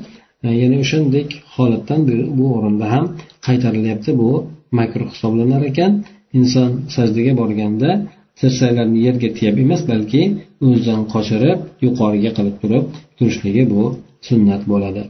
ya'ni 0.62 0.78
o'shandek 0.84 1.28
holatdan 1.56 2.00
bu 2.38 2.46
o'rinda 2.58 2.86
ham 2.94 3.06
qaytarilyapti. 3.48 4.10
Bu 4.22 4.30
makruh 4.80 5.10
hisoblanar 5.14 5.62
ekan. 5.72 5.92
Inson 6.40 6.72
sajdaga 6.96 7.34
borganda 7.42 7.90
tirsaklarini 8.40 9.00
yerga 9.08 9.30
tiyab 9.38 9.56
emas 9.64 9.82
balki 9.92 10.22
o'zidan 10.68 11.02
qochirib 11.14 11.60
yuqoriga 11.86 12.32
qilib 12.38 12.56
turib 12.62 12.86
turishligi 13.18 13.64
bu 13.74 13.84
sunnat 14.28 14.62
bo'ladi. 14.72 15.04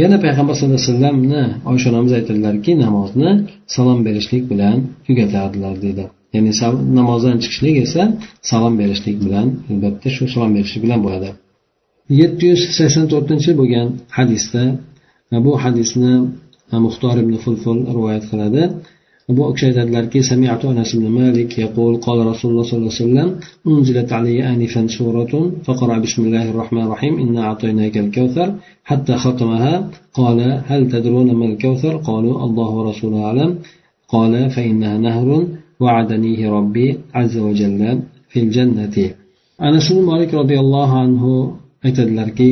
Yana 0.00 0.16
payg'ambar 0.24 0.54
sallallohu 0.56 0.80
alayhi 0.80 0.92
vasallamni 0.92 1.42
oysha 1.70 1.86
onamiz 1.92 2.12
aytadilarki 2.18 2.72
namozni 2.84 3.30
salom 3.74 3.98
berishlik 4.06 4.42
bilan 4.52 4.76
tugatardilar 5.06 5.74
dedi. 5.86 6.04
Ya'ni 6.34 6.52
namozdan 6.98 7.36
chiqishlik 7.42 7.76
esa 7.86 8.02
salom 8.50 8.74
berishlik 8.80 9.16
bilan 9.24 9.46
albatta 9.70 10.08
shu 10.16 10.22
salom 10.34 10.50
berishlik 10.56 10.82
bilan 10.86 11.00
bo'ladi. 11.06 11.28
Yetti 12.20 12.44
yuz 12.52 12.62
sakson 12.78 13.04
to'rtinchi 13.12 13.50
bo'lgan 13.60 13.88
hadisda 14.18 14.62
bu 15.46 15.52
hadisni 15.64 16.14
muxtor 16.86 17.14
ibn 17.24 17.34
fulful 17.44 17.78
rivoyat 17.96 18.24
qiladi. 18.30 18.62
bu 19.37 19.43
kishi 19.53 19.65
aytadilarki 19.69 20.19
samiatu 20.31 20.65
anas 20.73 20.89
ibn 20.95 21.05
malik 21.19 21.49
yaqul 21.63 21.93
قال 22.05 22.19
رسول 22.31 22.49
الله 22.51 22.65
صلى 22.69 22.77
الله 22.79 22.93
عليه 22.93 23.03
وسلم 23.05 23.29
أنزلت 23.67 24.09
علي 24.17 24.37
آنفا 24.53 24.81
سورة 24.97 25.33
فقرأ 25.67 25.95
بسم 26.05 26.21
الله 26.25 26.45
الرحمن 26.53 26.83
الرحيم 26.87 27.13
إنا 27.23 27.41
أعطيناك 27.47 27.95
الكوثر 28.03 28.47
حتى 28.89 29.13
ختمها 29.23 29.73
قال 30.19 30.39
هل 30.69 30.81
تدرون 30.93 31.29
ما 31.39 31.45
الكوثر 31.51 31.93
قالوا 32.09 32.35
الله 32.45 32.69
ورسوله 32.77 33.19
أعلم 33.27 33.51
قال 34.13 34.33
فإنها 34.55 34.95
نهر 35.07 35.29
وعدنيه 35.83 36.41
ربي 36.57 36.87
عز 37.17 37.35
وجل 37.47 37.81
في 38.31 38.37
الجنة 38.43 38.95
أنس 39.67 39.85
بن 39.95 40.01
مالك 40.11 40.31
رضي 40.41 40.57
الله 40.63 40.89
عنه 41.03 41.23
aytadilarki 41.87 42.49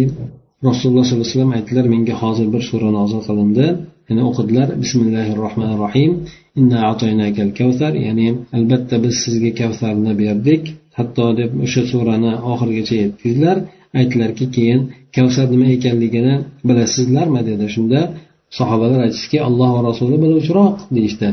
rasululloh 0.68 1.04
sollallohu 1.06 1.26
alayhi 1.26 1.36
vasallam 1.36 1.54
aytdilar 1.58 1.86
menga 1.94 2.16
hozir 2.22 2.48
bir 2.54 2.64
sura 2.70 2.90
nozil 2.98 3.22
qilindi 3.28 3.66
Yana 4.11 4.23
o'qidilar. 4.31 4.69
Bismillahi 4.83 5.33
rohmanir 5.43 5.79
rohim 5.85 6.13
ya'ni 8.07 8.29
albatta 8.57 8.97
biz 9.05 9.15
sizga 9.25 9.51
kavsarni 9.61 10.13
berdik. 10.23 10.63
Hatto 10.99 11.27
deb 11.41 11.51
o'sha 11.65 11.83
surani 11.93 12.33
oxirigacha 12.53 12.97
yetkazdilar. 13.05 13.57
Aytdilarki 14.01 14.47
keyin 14.57 14.81
kavsar 15.17 15.47
nima 15.55 15.67
ekanligini 15.77 16.35
bilasizlarmi? 16.69 17.41
Dedi 17.51 17.67
shunda. 17.75 18.01
Sahobalar 18.59 19.01
aytishdiki 19.07 19.39
alloh 19.49 19.71
va 19.77 19.81
rasuli 19.89 20.17
biluvchiroq 20.25 20.77
deyishdi. 20.97 21.29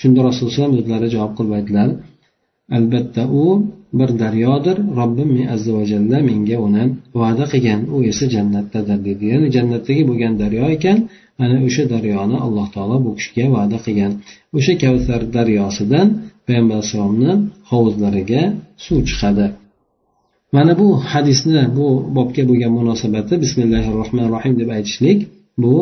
Shunda 0.00 0.20
rasululloh 0.28 0.78
o'zlari 0.80 1.08
javob 1.14 1.32
qilib 1.38 1.52
aytdilar. 1.58 1.88
Albatta 2.76 3.22
u 3.42 3.44
bir 3.98 4.10
daryodir. 4.22 4.76
Robbim 5.00 5.30
azza 5.54 5.70
va 5.76 5.84
jalla 5.92 6.18
menga 6.30 6.56
uni 6.66 6.84
va'da 7.20 7.44
qilgan. 7.52 7.80
U 7.94 7.96
esa 8.10 8.26
jannatdadir 8.36 8.98
dedi. 9.08 9.24
Ya'ni 9.32 9.48
jannatdagi 9.56 10.02
bo'lgan 10.10 10.32
daryo 10.42 10.64
ekan. 10.76 10.98
Ana 11.42 11.56
o'sha 11.66 11.84
daryoni 11.94 12.36
alloh 12.46 12.66
taolo 12.74 12.96
bu 13.04 13.10
kishiga 13.18 13.46
va'da 13.54 13.78
qilgan. 13.84 14.12
O'sha 14.58 14.74
kavsar 14.82 15.20
daryosidan 15.36 16.06
payg'ambar 16.46 16.74
alayhissalomni 16.78 17.32
hovuzlariga 17.70 18.42
suv 18.84 18.98
chiqadi. 19.10 19.46
Mana 20.56 20.72
bu 20.80 20.88
hadisni 21.12 21.60
bu 21.78 21.86
bobga 22.16 22.42
bo'lgan 22.50 22.72
munosabati 22.78 23.34
bismillahi 23.44 23.90
rohmanir 24.00 24.30
rohim 24.36 24.54
deb 24.60 24.68
aytishlik 24.76 25.18
bu 25.62 25.74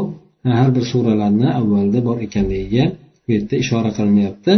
har 0.61 0.71
bir 0.77 0.85
suralarni 0.93 1.49
avvalida 1.59 2.01
bor 2.09 2.17
ekanligiga 2.27 2.85
bu 3.25 3.29
yerda 3.35 3.55
ishora 3.65 3.91
qilinyapti. 3.99 4.53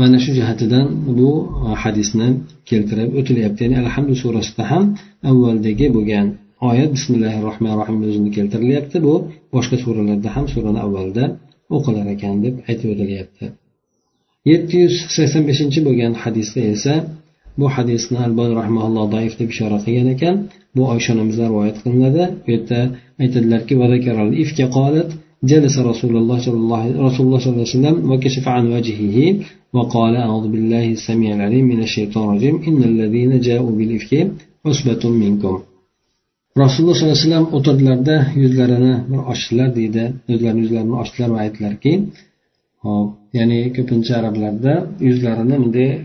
Mana 0.00 0.18
shu 0.24 0.30
jihatidan 0.38 0.86
bu 1.18 1.30
hadisni 1.82 2.28
keltirib 2.70 3.10
o'tilyapti. 3.18 3.60
Ya'ni 3.64 3.76
alhamdu 3.84 4.14
surasida 4.22 4.62
ham 4.72 4.84
avvaldagi 5.30 5.86
bo'lgan 5.96 6.26
oyat 6.69 6.89
bismillahi 6.95 7.39
rohmanir 7.47 7.77
rohim 7.81 7.97
o'zini 8.07 8.29
keltirilyapti 8.37 8.97
bu 9.07 9.13
boshqa 9.55 9.77
suralarda 9.83 10.29
ham 10.35 10.45
surani 10.53 10.79
avvalida 10.85 11.25
o'qilar 11.75 12.05
ekan 12.15 12.35
deb 12.45 12.55
aytib 12.69 12.87
o'tilyapti 12.93 13.45
yetti 14.51 14.73
yuz 14.83 14.95
sakson 15.15 15.43
beshinchi 15.49 15.79
bo'lgan 15.87 16.13
hadisda 16.23 16.61
esa 16.75 16.93
bu 17.59 17.65
hadisni 17.75 18.17
albon 18.25 18.51
rahmaulloh 18.61 19.05
doif 19.15 19.33
deb 19.41 19.49
ishora 19.55 19.77
qilgan 19.85 20.07
ekan 20.15 20.35
bu 20.75 20.83
oysha 20.93 21.09
onamizdan 21.15 21.47
rivoyat 21.51 21.77
qilinadi 21.83 22.23
bu 22.43 22.47
yerda 22.53 22.79
aytadilarki 23.23 23.73
جلس 25.51 25.75
رسول 25.91 26.13
الله 26.17 26.37
صلى 26.45 26.59
الله 26.63 26.81
رسول 27.07 27.23
الله 27.27 27.39
صلى 27.39 27.51
الله 27.53 27.67
عليه 27.67 27.77
وسلم 27.79 28.11
وكشف 28.11 28.47
عن 28.47 28.65
وجهه 28.75 29.17
وقال 29.73 30.13
أعوذ 30.15 30.45
بالله 30.53 30.85
السميع 30.91 31.35
العليم 31.35 31.65
من 31.65 31.79
الشيطان 31.87 32.23
الرجيم 32.29 32.55
إن 32.67 32.83
الذين 32.83 33.39
جاءوا 33.39 33.71
بالإفك 33.77 34.11
عصبة 34.65 35.09
منكم 35.09 35.55
rasululloh 36.58 36.94
sollallohu 36.94 37.16
alayhi 37.16 37.26
vasallam 37.26 37.46
o'tirdilarda 37.56 38.16
yuzlarini 38.42 38.94
ochdilar 39.32 39.68
deydi. 39.78 40.04
O'zlarini 40.32 40.60
yuzlarini 40.64 40.96
ochdilar 41.02 41.28
va 41.34 41.38
aytdilarki 41.44 41.92
hop 42.84 43.08
ya'ni 43.38 43.58
ko'pincha 43.76 44.12
arablarda 44.20 44.72
yuzlarini 45.08 45.56
bunday 45.62 45.88
e, 45.92 45.98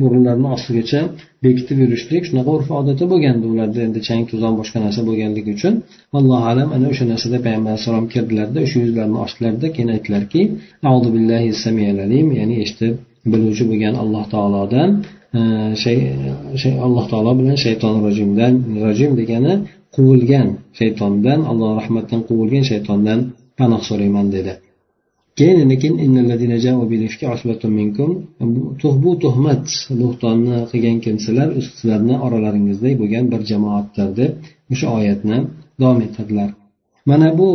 burunlarini 0.00 0.48
ostigacha 0.56 1.00
bekitib 1.44 1.76
yurishlik 1.84 2.22
shunaqa 2.28 2.50
urf 2.56 2.68
odati 2.80 3.04
bo'lgandi 3.12 3.44
ularda. 3.52 3.78
Endi 3.88 4.00
chang 4.08 4.22
to'zon 4.30 4.52
boshqa 4.60 4.78
narsa 4.84 5.00
bo'lganligi 5.08 5.50
uchun 5.56 5.74
allohu 6.18 6.44
alam 6.52 6.68
ana 6.76 6.86
o'sha 6.92 7.04
narsada 7.12 7.38
payg'ambar 7.44 7.70
alayhissalom 7.72 8.06
kirdilarda 8.14 8.58
o'sha 8.66 8.78
yuzlarini 8.84 9.18
ochdilarda 9.24 9.66
keyin 9.74 9.90
aytdilarki 9.96 10.40
billahi 11.16 11.46
ya'ni 12.40 12.56
eshitib 12.64 12.94
biluvchi 13.32 13.64
bo'lgan 13.70 13.94
alloh 14.02 14.24
taolodan 14.34 14.90
shay 15.82 15.98
şey, 16.62 16.72
alloh 16.84 17.04
taolo 17.10 17.38
bilan 17.38 17.56
shayton 17.64 17.94
rojimdan 18.04 18.54
rojim 18.84 19.12
degani 19.20 19.54
quvilgan 19.94 20.48
shaytondan 20.78 21.40
alloh 21.50 21.70
rahmatdan 21.80 22.20
quvilgan 22.28 22.64
shaytondan 22.70 23.18
panoh 23.58 23.82
so'rayman 23.88 24.26
dedi. 24.36 24.52
Keyin 25.38 25.58
bu 29.04 29.12
tuhmat 29.24 29.64
bo'xtonni 30.00 30.56
qilgan 30.70 30.98
kimsalar 31.04 31.48
sizlarni 31.66 32.14
oralaringizda 32.26 32.90
bo'lgan 33.00 33.24
bir 33.32 33.40
jamoatdir 33.50 34.08
deb 34.20 34.32
o'sha 34.72 34.86
oyatni 34.98 35.38
davom 35.80 36.00
ettirdilar. 36.06 36.50
Mana 37.10 37.28
bu 37.40 37.50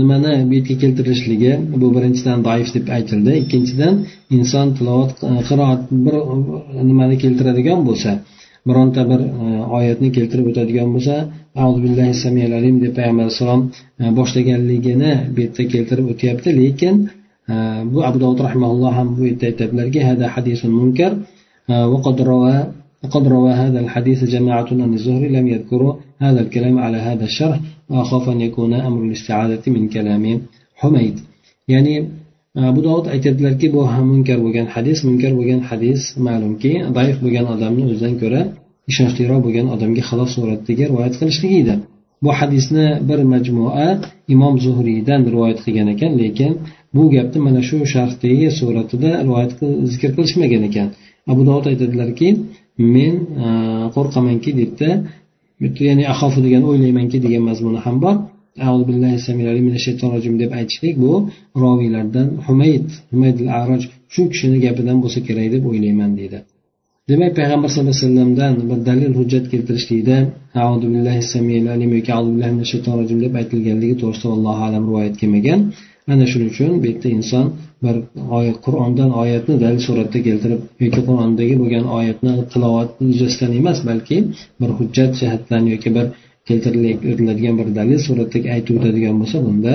nimani 0.00 0.32
bu 0.48 0.54
yerga 0.58 0.74
keltirishligi 0.82 1.52
bu 1.80 1.86
birinchidan 1.96 2.38
doif 2.48 2.68
deb 2.76 2.86
aytildi 2.96 3.32
ikkinchidan 3.42 3.94
inson 4.36 4.66
tilovat 4.76 5.12
qiroat 5.48 5.80
bir 6.04 6.16
nimani 6.88 7.16
keltiradigan 7.24 7.80
bo'lsa 7.88 8.10
bironta 8.68 9.02
bir 9.10 9.20
e, 9.44 9.46
oyatni 9.78 10.08
keltirib 10.16 10.46
o'tadigan 10.50 10.88
bo'lsa 10.94 11.14
billahi 11.84 12.12
alim 12.58 12.76
deb 12.84 12.92
payg'ambar 12.98 13.24
alayhissalom 13.24 13.62
e, 14.02 14.04
boshlaganligini 14.18 15.12
bu 15.34 15.38
yerda 15.44 15.62
keltirib 15.74 16.06
o'tyapti 16.12 16.48
lekin 16.60 16.94
e, 17.52 17.54
bu 17.92 17.98
abu 18.08 18.18
davud 18.22 18.40
rahimaulloh 18.46 18.92
ham 18.98 19.08
bu 19.16 19.22
yerda 19.28 19.44
aytadilarki 19.50 20.00
hada 20.08 20.26
hadisun 20.34 20.70
munkar 20.80 21.12
وقد 21.94 22.16
روى 22.32 22.56
وقد 23.04 23.24
روى 23.28 23.52
هذا 23.62 23.80
الحديث 23.80 24.24
جماعة 24.34 24.68
عن 24.84 24.90
الزهري 24.94 25.28
لم 25.28 25.46
يذكروا 25.54 25.92
هذا 26.18 26.40
الكلام 26.40 26.78
على 26.78 26.96
هذا 26.96 27.24
الشرح 27.24 27.58
وأخاف 27.90 28.28
أن 28.28 28.40
يكون 28.40 28.72
أمر 28.74 29.00
الاستعادة 29.08 29.64
من 29.66 29.88
كلام 29.88 30.24
حميد 30.80 31.16
يعني 31.68 31.94
abu 32.56 32.80
dovud 32.84 33.06
aytadilarki 33.14 33.66
bu 33.74 33.80
ham 33.92 34.06
munkar 34.12 34.38
bo'lgan 34.44 34.66
hadis 34.74 34.98
munkar 35.08 35.32
bo'lgan 35.38 35.60
hadis 35.70 36.00
ma'lumki 36.26 36.72
zaif 36.96 37.16
bo'lgan 37.24 37.46
odamni 37.54 37.82
o'zidan 37.88 38.14
ko'ra 38.22 38.40
ishonchliroq 38.90 39.40
bo'lgan 39.46 39.66
odamga 39.74 40.02
xilof 40.10 40.28
suratdagi 40.36 40.84
rivoyat 40.90 41.14
qilishlik 41.20 41.52
edi 41.62 41.74
bu 42.24 42.30
hadisni 42.40 42.86
bir 43.08 43.20
majmua 43.32 43.88
imom 44.34 44.54
zuhriydan 44.66 45.20
rivoyat 45.34 45.58
qilgan 45.64 45.88
ekan 45.94 46.12
lekin 46.22 46.52
bu 46.96 47.02
gapni 47.14 47.38
mana 47.46 47.60
shu 47.68 47.76
sharhdagi 47.94 48.48
suratida 48.60 49.10
rivoyat 49.26 49.52
zikr 49.92 50.10
qilishmagan 50.16 50.62
ekan 50.68 50.88
abu 51.32 51.42
dovud 51.48 51.66
aytadilarki 51.72 52.28
men 52.94 53.14
qo'rqamanki 53.94 54.50
Dedida 55.61 55.83
ya'ni 55.89 56.03
ahofu 56.13 56.39
degan 56.45 56.63
o'ylaymanki 56.69 57.17
degan 57.25 57.43
mazmuni 57.49 57.79
ham 57.85 57.97
bor. 58.05 58.15
Deb 60.43 60.51
aytishlik 60.59 60.95
bu 61.03 61.11
roviylardan 61.63 62.27
humayd 62.45 62.87
humayd 63.11 63.37
al 63.41 63.49
aroj 63.61 63.83
shu 64.13 64.21
kishini 64.31 64.57
gapidan 64.65 64.97
bo'lsa 65.03 65.19
kerak 65.27 65.47
deb 65.55 65.63
o'ylayman 65.69 66.11
deydi. 66.19 66.39
Demak 67.09 67.31
payg'ambar 67.39 67.69
sallallohu 67.69 67.95
alayhi 67.95 68.05
vasallamdan 68.05 68.53
bir 68.69 68.79
dalil 68.89 69.11
hujjat 69.19 69.45
keltirishlikda 69.53 70.17
deb 73.25 73.33
aytilganligi 73.41 73.95
to'g'risida 74.01 74.29
allohu 74.37 74.61
alam 74.67 74.83
rivoyat 74.89 75.15
kelmagan. 75.21 75.59
Ana 76.11 76.25
shuning 76.31 76.49
uchun 76.53 76.71
bu 76.81 76.85
yerda 76.89 77.09
inson 77.17 77.45
bir 77.83 77.95
oyat 78.37 78.57
qur'ondan 78.65 79.09
oyatni 79.21 79.53
dalil 79.63 79.81
suratda 79.87 80.19
keltirib 80.27 80.61
yoki 80.83 81.01
qur'ondagi 81.07 81.55
bo'lgan 81.61 81.85
oyatni 81.97 82.33
tilovat 82.53 82.89
yuzasidan 83.09 83.51
emas 83.61 83.79
balki 83.89 84.17
bir 84.61 84.69
hujjat 84.77 85.11
jihatdan 85.21 85.63
yoki 85.73 85.89
bir 85.97 86.05
keltiriladigan 86.47 87.55
bir 87.59 87.67
dalil 87.79 87.99
suratdagi 88.07 88.47
aytib 88.55 88.73
o'tadigan 88.79 89.15
bo'lsa 89.21 89.37
bunda 89.47 89.73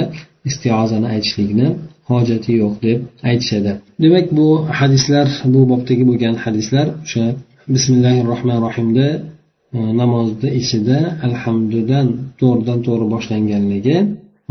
istiozani 0.51 1.07
aytishlikni 1.15 1.69
hojati 2.11 2.53
yo'q 2.63 2.75
deb 2.87 2.99
aytishadi. 3.31 3.73
Demak 4.05 4.27
bu 4.39 4.49
hadislar 4.81 5.27
bu 5.55 5.61
bobdagi 5.71 6.05
bo'lgan 6.11 6.35
hadislar 6.45 6.87
o'sha 7.05 7.25
bismillahi 7.75 8.21
rohmanir 8.33 8.63
rohimda 8.67 9.07
e, 9.77 9.79
namozni 10.01 10.49
ichida 10.61 10.99
alhamdudan 11.27 12.07
to'g'ridan 12.41 12.79
to'g'ri 12.87 13.07
boshlanganligi 13.15 13.97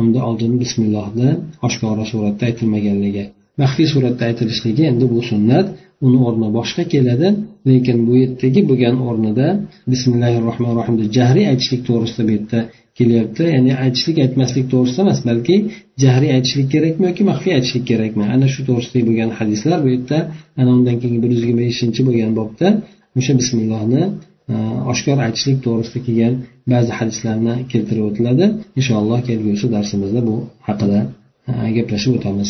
unda 0.02 0.20
oldin 0.30 0.52
bismillohni 0.62 1.30
oshkora 1.68 2.04
suratda 2.12 2.44
aytilmaganligi 2.50 3.24
maxfiy 3.62 3.88
suratda 3.94 4.24
aytilishligi 4.30 4.84
endi 4.92 5.06
bu 5.14 5.20
sunnat 5.30 5.68
uni 6.06 6.18
o'rni 6.28 6.48
boshqa 6.58 6.84
keladi 6.94 7.28
lekin 7.70 7.98
bu 8.08 8.14
yerdagi 8.22 8.62
bo'lgan 8.70 8.96
o'rnida 9.08 9.48
bismillahi 9.92 10.38
rohmanir 10.48 10.76
rohim 10.80 10.96
deb 11.02 11.10
jahriy 11.18 11.46
aytishlik 11.52 11.82
to'g'risida 11.88 12.24
bu 12.28 12.32
yerda 12.38 12.60
kelyapti. 12.98 13.44
Ya'ni 13.56 13.72
aytishlik 13.84 14.18
aytmaslik 14.26 14.66
to'g'risida 14.74 15.02
emas 15.06 15.20
balki 15.30 15.56
jahriy 16.04 16.32
aytishlik 16.38 16.68
kerakmi 16.74 17.04
yoki 17.10 17.24
maxfiy 17.32 17.54
aytishlik 17.58 17.86
kerakmi? 17.92 18.24
Ana 18.36 18.48
shu 18.54 18.62
to'g'risidagi 18.68 19.06
bo'lgan 19.10 19.32
hadislar 19.40 19.78
bu 19.86 19.90
yerda 19.96 20.20
ana 20.60 20.70
undan 20.78 20.96
keyingi 21.02 21.20
bir 21.24 21.30
yuz 21.36 21.42
yigirma 21.44 21.64
beshinchi 21.70 22.02
bo'lgan 22.08 22.32
bobda 22.40 22.68
o'sha 23.20 23.34
bismillohni 23.40 24.02
e, 24.54 24.56
oshkor 24.92 25.18
aytishlik 25.28 25.58
to'g'risida 25.66 26.00
kelgan 26.08 26.34
ba'zi 26.74 26.92
hadislarni 27.00 27.54
keltirib 27.72 28.06
o'tiladi. 28.10 28.46
Inshaalloh 28.80 29.20
kelgusi 29.30 29.68
darsimizda 29.76 30.22
bu 30.30 30.36
haqida 30.68 31.00
e, 31.50 31.52
gaplashib 31.78 32.14
o'tamiz. 32.18 32.50